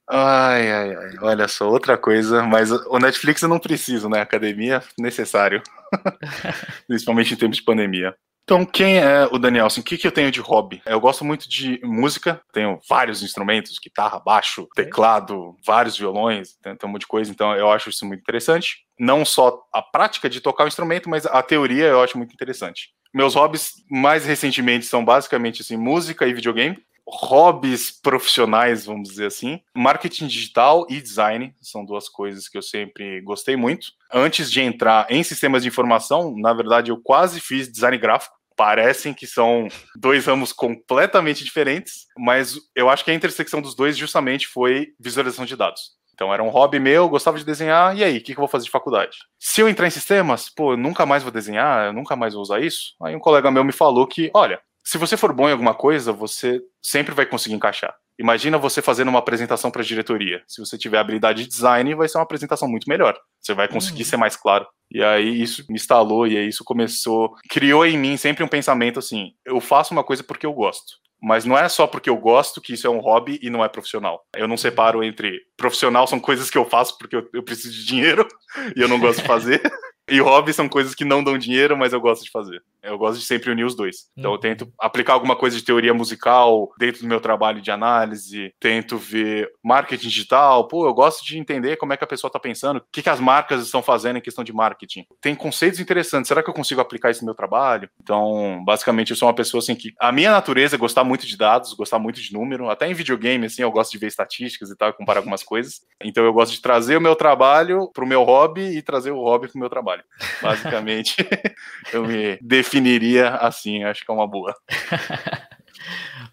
Ai, 0.10 0.72
ai, 0.72 0.96
ai, 0.96 1.18
olha 1.22 1.50
só, 1.50 1.68
outra 1.68 1.98
coisa, 1.98 2.42
mas 2.42 2.72
o 2.72 2.98
Netflix 2.98 3.42
eu 3.42 3.50
não 3.50 3.60
preciso, 3.60 4.08
né? 4.08 4.22
Academia, 4.22 4.82
necessário. 4.98 5.62
Principalmente 6.88 7.34
em 7.34 7.38
tempos 7.38 7.58
de 7.58 7.64
pandemia. 7.64 8.16
Então, 8.48 8.66
quem 8.66 8.98
é 8.98 9.28
o 9.30 9.38
Daniel? 9.38 9.66
Assim, 9.66 9.82
o 9.82 9.84
que, 9.84 9.98
que 9.98 10.08
eu 10.08 10.12
tenho 10.12 10.32
de 10.32 10.40
hobby? 10.40 10.82
Eu 10.86 11.02
gosto 11.02 11.26
muito 11.26 11.50
de 11.50 11.82
música, 11.84 12.40
tenho 12.54 12.80
vários 12.88 13.22
instrumentos, 13.22 13.78
guitarra, 13.78 14.22
baixo, 14.22 14.70
teclado, 14.74 15.54
vários 15.66 15.98
violões, 15.98 16.56
tem, 16.64 16.74
tem 16.74 16.90
um 16.90 16.94
monte 16.94 17.02
de 17.02 17.08
coisa, 17.08 17.30
então 17.30 17.54
eu 17.54 17.70
acho 17.70 17.90
isso 17.90 18.06
muito 18.06 18.22
interessante. 18.22 18.86
Não 18.98 19.26
só 19.26 19.62
a 19.74 19.82
prática 19.82 20.30
de 20.30 20.40
tocar 20.40 20.64
o 20.64 20.68
instrumento, 20.70 21.10
mas 21.10 21.26
a 21.26 21.44
teoria 21.44 21.88
eu 21.88 22.02
acho 22.02 22.18
muito 22.18 22.34
interessante. 22.34 22.92
Meus 23.14 23.36
hobbies 23.36 23.74
mais 23.92 24.26
recentemente 24.26 24.86
são 24.86 25.04
basicamente 25.04 25.62
assim, 25.62 25.76
música 25.76 26.26
e 26.26 26.34
videogame 26.34 26.82
hobbies 27.08 27.90
profissionais, 27.90 28.86
vamos 28.86 29.10
dizer 29.10 29.28
assim. 29.28 29.62
Marketing 29.74 30.28
digital 30.28 30.86
e 30.90 31.00
design 31.00 31.56
são 31.62 31.86
duas 31.86 32.10
coisas 32.10 32.50
que 32.50 32.58
eu 32.58 32.62
sempre 32.62 33.22
gostei 33.22 33.56
muito. 33.56 33.88
Antes 34.12 34.52
de 34.52 34.62
entrar 34.62 35.08
em 35.10 35.24
sistemas 35.24 35.64
de 35.64 35.70
informação, 35.70 36.36
na 36.38 36.54
verdade, 36.54 36.92
eu 36.92 36.98
quase 37.02 37.40
fiz 37.40 37.72
design 37.72 37.98
gráfico. 37.98 38.36
Parecem 38.58 39.14
que 39.14 39.28
são 39.28 39.68
dois 39.96 40.26
ramos 40.26 40.52
completamente 40.52 41.44
diferentes, 41.44 42.08
mas 42.18 42.58
eu 42.76 42.90
acho 42.90 43.06
que 43.06 43.12
a 43.12 43.14
intersecção 43.14 43.62
dos 43.62 43.76
dois 43.76 43.96
justamente 43.96 44.48
foi 44.48 44.88
visualização 45.00 45.46
de 45.46 45.56
dados. 45.56 45.96
Então 46.14 46.34
era 46.34 46.44
um 46.44 46.50
hobby 46.50 46.80
meu, 46.80 47.08
gostava 47.08 47.38
de 47.38 47.46
desenhar, 47.46 47.96
e 47.96 48.04
aí, 48.04 48.18
o 48.18 48.20
que, 48.20 48.34
que 48.34 48.40
eu 48.40 48.42
vou 48.42 48.48
fazer 48.48 48.66
de 48.66 48.72
faculdade? 48.72 49.20
Se 49.40 49.62
eu 49.62 49.70
entrar 49.70 49.86
em 49.86 49.92
sistemas, 49.92 50.50
pô, 50.50 50.74
eu 50.74 50.78
nunca 50.78 51.06
mais 51.06 51.22
vou 51.22 51.32
desenhar, 51.32 51.86
eu 51.86 51.94
nunca 51.94 52.16
mais 52.16 52.34
vou 52.34 52.42
usar 52.42 52.60
isso. 52.60 52.96
Aí 53.04 53.16
um 53.16 53.20
colega 53.20 53.52
meu 53.52 53.64
me 53.64 53.72
falou 53.72 54.08
que, 54.08 54.32
olha, 54.34 54.60
se 54.84 54.98
você 54.98 55.16
for 55.16 55.32
bom 55.32 55.48
em 55.48 55.52
alguma 55.52 55.76
coisa, 55.76 56.12
você 56.12 56.60
sempre 56.82 57.14
vai 57.14 57.28
conseguir 57.28 57.54
encaixar. 57.54 57.94
Imagina 58.20 58.58
você 58.58 58.82
fazendo 58.82 59.10
uma 59.10 59.20
apresentação 59.20 59.70
para 59.70 59.82
a 59.82 59.86
diretoria. 59.86 60.42
Se 60.48 60.60
você 60.60 60.78
tiver 60.78 60.98
habilidade 60.98 61.44
de 61.44 61.50
design, 61.50 61.94
vai 61.96 62.08
ser 62.08 62.18
uma 62.18 62.24
apresentação 62.24 62.68
muito 62.68 62.90
melhor. 62.90 63.18
Você 63.40 63.54
vai 63.54 63.68
conseguir 63.68 64.04
uhum. 64.04 64.10
ser 64.10 64.18
mais 64.18 64.36
claro. 64.36 64.66
E 64.92 65.04
aí 65.04 65.42
isso 65.42 65.64
me 65.70 65.76
instalou 65.76 66.26
e 66.26 66.38
aí 66.38 66.48
isso 66.48 66.64
começou, 66.64 67.36
criou 67.50 67.86
em 67.86 67.98
mim 67.98 68.18
sempre 68.18 68.44
um 68.44 68.48
pensamento 68.48 69.00
assim: 69.00 69.34
eu 69.46 69.60
faço 69.60 69.94
uma 69.94 70.04
coisa 70.04 70.24
porque 70.24 70.46
eu 70.46 70.54
gosto. 70.54 70.98
Mas 71.22 71.46
não 71.46 71.58
é 71.58 71.68
só 71.68 71.88
porque 71.88 72.10
eu 72.10 72.18
gosto 72.18 72.62
que 72.62 72.74
isso 72.74 72.86
é 72.86 72.90
um 72.90 73.00
hobby 73.00 73.40
e 73.42 73.50
não 73.50 73.66
é 73.66 73.68
profissional. 73.68 74.24
Eu 74.36 74.48
não 74.48 74.56
separo 74.56 75.04
entre 75.04 75.42
profissional 75.56 76.06
são 76.06 76.20
coisas 76.20 76.50
que 76.50 76.58
eu 76.58 76.66
faço 76.66 76.98
porque 76.98 77.16
eu, 77.16 77.28
eu 77.34 77.44
preciso 77.44 77.74
de 77.74 77.86
dinheiro 77.86 78.28
e 78.76 78.82
eu 78.82 78.88
não 78.88 79.00
gosto 79.00 79.22
de 79.22 79.28
fazer. 79.28 79.62
E 80.10 80.20
hobby 80.20 80.54
são 80.54 80.70
coisas 80.70 80.96
que 80.96 81.04
não 81.04 81.22
dão 81.24 81.38
dinheiro, 81.38 81.78
mas 81.78 81.92
eu 81.92 82.00
gosto 82.00 82.24
de 82.24 82.32
fazer. 82.32 82.64
Eu 82.82 82.98
gosto 82.98 83.20
de 83.20 83.26
sempre 83.26 83.52
unir 83.52 83.66
os 83.66 83.76
dois. 83.76 84.10
Então 84.18 84.32
eu 84.32 84.38
tento 84.38 84.72
aplicar 84.80 85.14
alguma 85.14 85.36
coisa 85.36 85.58
de 85.58 85.64
teoria 85.64 85.94
musical 85.94 86.72
dentro 86.80 87.02
do 87.02 87.08
meu 87.08 87.20
trabalho 87.20 87.62
de 87.62 87.70
análise, 87.70 88.54
tento 88.60 88.98
ver 88.98 89.52
marketing 89.62 90.08
digital. 90.08 90.66
Pô, 90.68 90.88
eu 90.88 90.94
gosto 90.94 91.26
de 91.26 91.38
entender 91.38 91.76
como 91.76 91.92
é 91.92 91.98
que 91.98 92.04
a 92.06 92.08
pessoa 92.08 92.30
está 92.30 92.40
pensando, 92.40 92.78
o 92.78 92.84
que, 92.90 93.02
que 93.02 93.10
as 93.10 93.20
marcas 93.20 93.66
estão 93.66 93.84
fazendo 93.84 94.18
em 94.18 94.22
questão 94.22 94.44
de 94.44 94.54
marketing. 94.54 95.06
Tem 95.20 95.36
conceitos 95.36 95.80
interessantes. 95.80 96.30
Será 96.30 96.42
que 96.42 96.50
eu 96.50 96.54
consigo 96.54 96.80
aplicar 96.80 97.12
isso 97.12 97.22
no 97.22 97.26
meu 97.26 97.36
trabalho? 97.36 97.90
Então, 98.02 98.64
basicamente, 98.64 99.10
eu 99.10 99.18
sou 99.18 99.28
uma 99.28 99.36
pessoa 99.36 99.60
assim 99.60 99.76
que 99.76 99.94
a 100.00 100.12
minha 100.14 100.32
natureza 100.32 100.78
é 100.78 100.80
gostar 100.80 101.04
muito 101.04 101.28
de 101.28 101.36
dados, 101.36 101.74
gostar 101.74 102.00
muito 102.00 102.22
de 102.22 102.32
número. 102.32 102.70
Até 102.70 102.90
em 102.90 102.94
videogame, 102.94 103.46
assim, 103.46 103.62
eu 103.62 103.72
gosto 103.72 103.92
de 103.92 103.98
ver 103.98 104.08
estatísticas 104.08 104.70
e 104.70 104.78
tal, 104.78 104.94
comparar 104.94 105.20
algumas 105.20 105.44
coisas. 105.44 105.82
Então 106.02 106.24
eu 106.24 106.32
gosto 106.32 106.54
de 106.54 106.62
trazer 106.62 106.96
o 106.96 107.02
meu 107.02 107.16
trabalho 107.16 107.92
para 107.94 108.06
o 108.06 108.08
meu 108.08 108.24
hobby 108.24 108.78
e 108.78 108.82
trazer 108.82 109.12
o 109.12 109.20
hobby 109.20 109.50
para 109.50 109.58
o 109.58 109.60
meu 109.60 109.70
trabalho 109.70 109.97
trabalho. 109.98 110.38
Basicamente, 110.42 111.16
eu 111.94 112.06
me 112.06 112.38
definiria 112.42 113.30
assim, 113.36 113.84
acho 113.84 114.06
que 114.06 114.12
é 114.12 114.14
uma 114.14 114.28
boa. 114.28 114.54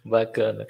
Bacana. 0.04 0.66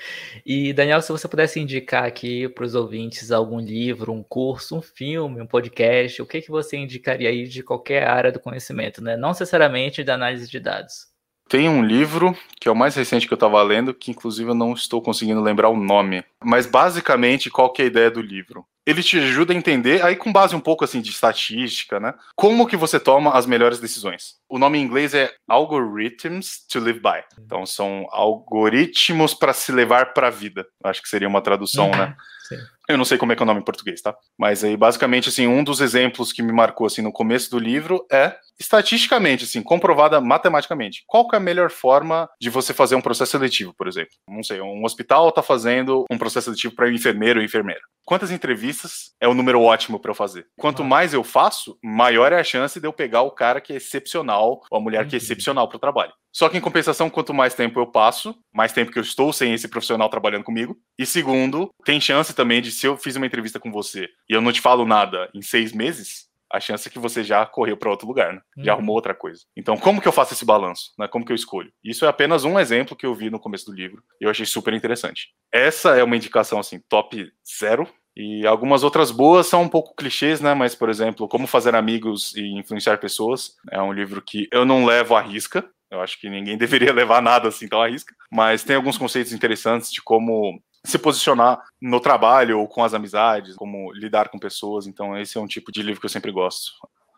E, 0.47 0.73
Daniel, 0.73 1.03
se 1.03 1.11
você 1.11 1.27
pudesse 1.27 1.59
indicar 1.59 2.05
aqui 2.05 2.49
para 2.49 2.65
os 2.65 2.75
ouvintes 2.75 3.33
algum 3.33 3.59
livro, 3.59 4.13
um 4.13 4.23
curso, 4.23 4.77
um 4.77 4.83
filme, 4.83 5.43
um 5.43 5.47
podcast, 5.47 6.23
o 6.23 6.27
que, 6.27 6.41
que 6.41 6.51
você 6.51 6.77
indicaria 6.77 7.29
aí 7.29 7.47
de 7.49 7.63
qualquer 7.63 8.07
área 8.07 8.31
do 8.31 8.41
conhecimento, 8.41 9.03
né? 9.03 9.17
Não 9.17 9.31
necessariamente 9.31 10.05
da 10.05 10.15
análise 10.15 10.49
de 10.49 10.61
dados. 10.61 11.14
Tem 11.55 11.69
um 11.69 11.85
livro, 11.85 12.37
que 12.61 12.69
é 12.69 12.73
o 12.73 12.75
mais 12.75 12.97
recente 12.97 13.29
que 13.29 13.33
eu 13.33 13.37
estava 13.37 13.63
lendo, 13.63 13.95
que 13.95 14.11
inclusive 14.11 14.51
eu 14.51 14.57
não 14.57 14.73
estou 14.73 15.01
conseguindo 15.01 15.41
lembrar 15.41 15.69
o 15.69 15.77
nome. 15.77 16.25
Mas 16.43 16.67
basicamente, 16.67 17.49
qual 17.49 17.73
que 17.73 17.81
é 17.81 17.85
a 17.85 17.87
ideia 17.87 18.11
do 18.11 18.21
livro? 18.21 18.67
Ele 18.85 19.05
te 19.05 19.21
ajuda 19.21 19.53
a 19.53 19.57
entender, 19.57 20.05
aí 20.05 20.17
com 20.17 20.33
base 20.33 20.57
um 20.57 20.61
pouco 20.61 20.85
assim 20.85 21.01
de 21.01 21.11
estatística, 21.11 22.01
né? 22.01 22.13
Como 22.35 22.67
que 22.67 22.77
você 22.77 22.99
toma 22.99 23.35
as 23.35 23.47
melhores 23.47 23.79
decisões. 23.79 24.35
O 24.49 24.59
nome 24.59 24.79
em 24.79 24.83
inglês 24.83 25.15
é 25.15 25.33
Algorithms 25.49 26.67
to 26.69 26.81
Live 26.81 26.99
By. 26.99 27.23
Então 27.39 27.65
são 27.65 28.09
algoritmos 28.11 29.33
para 29.33 29.53
se 29.53 29.71
levar 29.71 30.13
para 30.13 30.27
a 30.27 30.31
vida. 30.31 30.67
Acho 30.83 31.01
que 31.01 31.09
seria 31.09 31.29
uma 31.29 31.41
tradução, 31.41 31.89
né? 31.93 32.17
Sim. 32.49 32.59
Eu 32.89 32.99
não 32.99 33.05
sei 33.05 33.17
como 33.17 33.33
é 33.33 33.37
que 33.37 33.43
é 33.43 33.45
o 33.45 33.47
nome 33.47 33.61
em 33.61 33.65
português, 33.65 34.03
tá? 34.03 34.15
Mas 34.39 34.63
aí, 34.63 34.77
basicamente, 34.77 35.29
assim, 35.29 35.47
um 35.47 35.65
dos 35.65 35.81
exemplos 35.81 36.33
que 36.33 36.43
me 36.43 36.53
marcou, 36.53 36.87
assim, 36.87 37.01
no 37.01 37.13
começo 37.13 37.51
do 37.51 37.59
livro 37.59 38.07
é, 38.13 38.37
estatisticamente, 38.61 39.45
assim, 39.45 39.63
comprovada 39.63 40.21
matematicamente, 40.21 41.03
qual 41.07 41.27
que 41.27 41.35
é 41.35 41.39
a 41.39 41.43
melhor 41.43 41.71
forma 41.71 42.29
de 42.41 42.51
você 42.51 42.75
fazer 42.75 42.95
um 42.95 43.01
processo 43.01 43.33
seletivo, 43.33 43.75
por 43.75 43.89
exemplo? 43.89 44.13
Não 44.29 44.43
sei, 44.43 44.61
um 44.61 44.85
hospital 44.85 45.31
está 45.31 45.43
fazendo 45.43 46.05
um 46.11 46.19
processo 46.19 46.47
seletivo 46.47 46.75
para 46.75 46.93
enfermeiro 46.93 47.41
ou 47.41 47.45
enfermeira. 47.45 47.81
Quantas 48.05 48.31
entrevistas 48.31 49.15
é 49.21 49.27
o 49.27 49.35
número 49.35 49.63
ótimo 49.63 49.99
para 49.99 50.11
eu 50.11 50.15
fazer? 50.15 50.47
Quanto 50.59 50.85
mais 50.85 51.15
eu 51.15 51.25
faço, 51.25 51.79
maior 51.83 52.33
é 52.33 52.41
a 52.41 52.45
chance 52.45 52.79
de 52.79 52.87
eu 52.87 52.93
pegar 52.93 53.23
o 53.23 53.31
cara 53.31 53.61
que 53.61 53.73
é 53.73 53.77
excepcional, 53.77 54.61
ou 54.71 54.79
a 54.79 54.81
mulher 54.81 55.07
que 55.07 55.17
é 55.17 55.19
uhum. 55.19 55.25
excepcional 55.25 55.69
para 55.69 55.77
o 55.77 55.81
trabalho. 55.81 56.13
Só 56.35 56.49
que 56.49 56.59
em 56.59 56.61
compensação, 56.61 57.09
quanto 57.09 57.33
mais 57.33 57.55
tempo 57.55 57.79
eu 57.79 57.87
passo, 57.87 58.35
mais 58.53 58.73
tempo 58.73 58.91
que 58.91 58.99
eu 58.99 59.03
estou 59.03 59.33
sem 59.33 59.55
esse 59.55 59.69
profissional 59.69 60.09
trabalhando 60.09 60.43
comigo. 60.43 60.77
E 60.99 61.07
segundo, 61.07 61.71
tem 61.85 62.01
chance 62.01 62.35
também 62.35 62.61
de 62.61 62.73
se 62.73 62.87
eu 62.87 62.97
fiz 62.97 63.15
uma 63.15 63.27
entrevista 63.27 63.61
com 63.61 63.71
você 63.71 64.09
e 64.29 64.35
eu 64.35 64.41
não 64.41 64.53
te 64.53 64.61
falo 64.61 64.85
nada 64.85 65.31
em 65.33 65.41
seis 65.41 65.73
meses, 65.73 66.29
a 66.53 66.59
chance 66.59 66.89
é 66.89 66.91
que 66.91 66.99
você 66.99 67.23
já 67.23 67.45
correu 67.47 67.77
para 67.77 67.91
outro 67.91 68.07
lugar, 68.07 68.33
né? 68.33 68.41
Já 68.59 68.73
uhum. 68.73 68.79
arrumou 68.79 68.97
outra 68.97 69.15
coisa. 69.15 69.43
Então, 69.57 69.77
como 69.77 70.01
que 70.01 70.07
eu 70.07 70.13
faço 70.13 70.35
esse 70.35 70.45
balanço? 70.45 70.93
Né? 70.99 71.09
Como 71.09 71.25
que 71.25 71.33
eu 71.33 71.37
escolho? 71.37 71.73
Isso 71.83 72.05
é 72.05 72.09
apenas 72.09 72.45
um 72.45 72.59
exemplo 72.59 72.97
que 72.97 73.07
eu 73.07 73.15
vi 73.15 73.31
no 73.31 73.41
começo 73.41 73.67
do 73.67 73.73
livro 73.73 74.03
e 74.21 74.25
eu 74.25 74.31
achei 74.31 74.47
super 74.47 74.73
interessante. 74.73 75.31
Essa 75.53 75.97
é 75.97 76.05
uma 76.05 76.17
indicação, 76.17 76.59
assim, 76.59 76.81
top 76.89 77.29
zero. 77.59 77.89
E 78.17 78.47
algumas 78.47 78.85
outras 78.85 79.11
boas 79.11 79.49
são 79.49 79.63
um 79.63 79.69
pouco 79.69 79.97
clichês, 79.97 80.41
né? 80.41 80.55
Mas, 80.55 80.77
por 80.77 80.89
exemplo, 80.89 81.27
Como 81.27 81.49
Fazer 81.49 81.75
Amigos 81.75 82.33
e 82.37 82.57
Influenciar 82.57 82.99
Pessoas 82.99 83.57
é 83.73 83.83
um 83.83 83.93
livro 83.93 84.23
que 84.23 84.49
eu 84.53 84.65
não 84.65 84.85
levo 84.85 85.17
à 85.17 85.21
risca, 85.21 85.69
eu 85.95 86.01
acho 86.01 86.21
que 86.21 86.29
ninguém 86.29 86.57
deveria 86.59 86.93
levar 86.93 87.23
nada 87.23 87.49
assim 87.49 87.69
tão 87.69 87.81
à 87.81 87.89
risca. 87.89 88.15
Mas 88.31 88.63
tem 88.65 88.77
alguns 88.77 88.99
conceitos 88.99 89.33
interessantes 89.33 89.93
de 89.93 90.03
como 90.03 90.61
se 90.85 90.99
posicionar 90.99 91.63
no 91.81 91.99
trabalho 91.99 92.61
ou 92.61 92.69
com 92.69 92.85
as 92.85 92.93
amizades, 92.93 93.57
como 93.57 93.93
lidar 93.93 94.29
com 94.29 94.39
pessoas. 94.39 94.87
Então, 94.87 95.17
esse 95.19 95.39
é 95.39 95.41
um 95.41 95.47
tipo 95.47 95.73
de 95.73 95.83
livro 95.83 96.01
que 96.01 96.07
eu 96.07 96.11
sempre 96.11 96.31
gosto. 96.31 96.73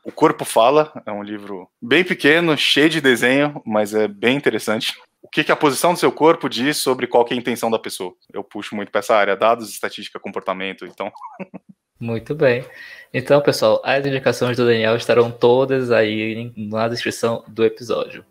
O 0.05 0.13
Corpo 0.13 0.45
Fala 0.45 0.93
é 1.05 1.11
um 1.11 1.23
livro 1.23 1.69
bem 1.83 2.05
pequeno, 2.05 2.57
cheio 2.57 2.89
de 2.89 3.01
desenho, 3.01 3.61
mas 3.67 3.93
é 3.93 4.07
bem 4.07 4.37
interessante. 4.37 4.95
O 5.21 5.29
que, 5.29 5.43
que 5.43 5.51
a 5.51 5.57
posição 5.57 5.93
do 5.93 5.99
seu 5.99 6.13
corpo 6.13 6.49
diz 6.49 6.77
sobre 6.77 7.09
qual 7.09 7.27
é 7.29 7.35
a 7.35 7.37
intenção 7.37 7.69
da 7.69 7.79
pessoa? 7.81 8.15
Eu 8.33 8.45
puxo 8.45 8.77
muito 8.77 8.93
para 8.93 9.01
essa 9.01 9.17
área, 9.17 9.37
dados, 9.37 9.69
estatística, 9.69 10.21
comportamento. 10.21 10.87
Então, 10.87 11.11
Muito 11.99 12.35
bem. 12.35 12.65
Então, 13.13 13.41
pessoal, 13.41 13.81
as 13.83 14.05
indicações 14.05 14.57
do 14.57 14.67
Daniel 14.67 14.97
estarão 14.97 15.31
todas 15.31 15.91
aí 15.91 16.53
na 16.55 16.89
descrição 16.89 17.43
do 17.49 17.65
episódio. 17.65 18.25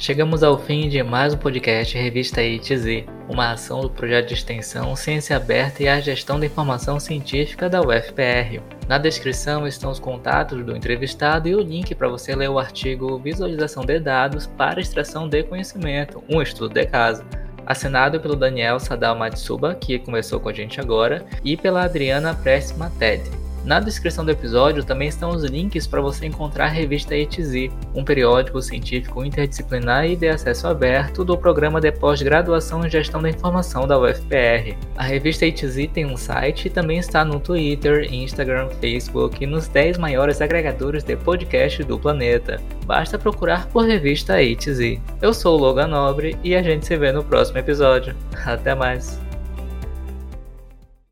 Chegamos 0.00 0.42
ao 0.42 0.56
fim 0.56 0.88
de 0.88 1.02
mais 1.02 1.34
um 1.34 1.36
podcast 1.36 1.94
Revista 1.94 2.42
ITZ, 2.42 3.04
uma 3.28 3.52
ação 3.52 3.82
do 3.82 3.90
projeto 3.90 4.28
de 4.28 4.32
extensão 4.34 4.96
Ciência 4.96 5.36
Aberta 5.36 5.82
e 5.82 5.88
a 5.88 6.00
Gestão 6.00 6.40
da 6.40 6.46
Informação 6.46 6.98
Científica 6.98 7.68
da 7.68 7.82
UFPR. 7.82 8.62
Na 8.88 8.96
descrição 8.96 9.66
estão 9.66 9.90
os 9.90 10.00
contatos 10.00 10.64
do 10.64 10.74
entrevistado 10.74 11.50
e 11.50 11.54
o 11.54 11.60
link 11.60 11.94
para 11.94 12.08
você 12.08 12.34
ler 12.34 12.48
o 12.48 12.58
artigo 12.58 13.18
Visualização 13.18 13.84
de 13.84 14.00
Dados 14.00 14.46
para 14.46 14.80
Extração 14.80 15.28
de 15.28 15.42
Conhecimento, 15.42 16.24
um 16.30 16.40
estudo 16.40 16.72
de 16.72 16.86
caso 16.86 17.22
assinado 17.66 18.18
pelo 18.18 18.34
Daniel 18.34 18.80
Sadal 18.80 19.14
Matsuba, 19.14 19.74
que 19.74 19.98
conversou 19.98 20.40
com 20.40 20.48
a 20.48 20.52
gente 20.54 20.80
agora, 20.80 21.26
e 21.44 21.58
pela 21.58 21.84
Adriana 21.84 22.32
Prestes 22.32 22.74
Mated. 22.74 23.39
Na 23.64 23.78
descrição 23.78 24.24
do 24.24 24.30
episódio 24.30 24.82
também 24.82 25.08
estão 25.08 25.30
os 25.30 25.44
links 25.44 25.86
para 25.86 26.00
você 26.00 26.26
encontrar 26.26 26.66
a 26.66 26.68
revista 26.68 27.14
ETZ, 27.14 27.70
um 27.94 28.02
periódico 28.02 28.60
científico 28.62 29.24
interdisciplinar 29.24 30.06
e 30.06 30.16
de 30.16 30.28
acesso 30.28 30.66
aberto 30.66 31.24
do 31.24 31.36
programa 31.36 31.80
de 31.80 31.92
pós-graduação 31.92 32.84
em 32.84 32.90
gestão 32.90 33.20
da 33.20 33.28
informação 33.28 33.86
da 33.86 33.98
UFPR. 33.98 34.76
A 34.96 35.02
revista 35.02 35.46
ETZ 35.46 35.88
tem 35.92 36.06
um 36.06 36.16
site 36.16 36.66
e 36.66 36.70
também 36.70 36.98
está 36.98 37.24
no 37.24 37.38
Twitter, 37.38 38.12
Instagram, 38.12 38.68
Facebook 38.80 39.44
e 39.44 39.46
nos 39.46 39.68
10 39.68 39.98
maiores 39.98 40.40
agregadores 40.40 41.04
de 41.04 41.16
podcast 41.16 41.84
do 41.84 41.98
planeta. 41.98 42.60
Basta 42.86 43.18
procurar 43.18 43.66
por 43.68 43.84
revista 43.84 44.42
ETZ. 44.42 44.98
Eu 45.20 45.34
sou 45.34 45.58
o 45.58 45.60
Logan 45.60 45.88
Nobre 45.88 46.36
e 46.42 46.54
a 46.54 46.62
gente 46.62 46.86
se 46.86 46.96
vê 46.96 47.12
no 47.12 47.22
próximo 47.22 47.58
episódio. 47.58 48.16
Até 48.44 48.74
mais! 48.74 49.29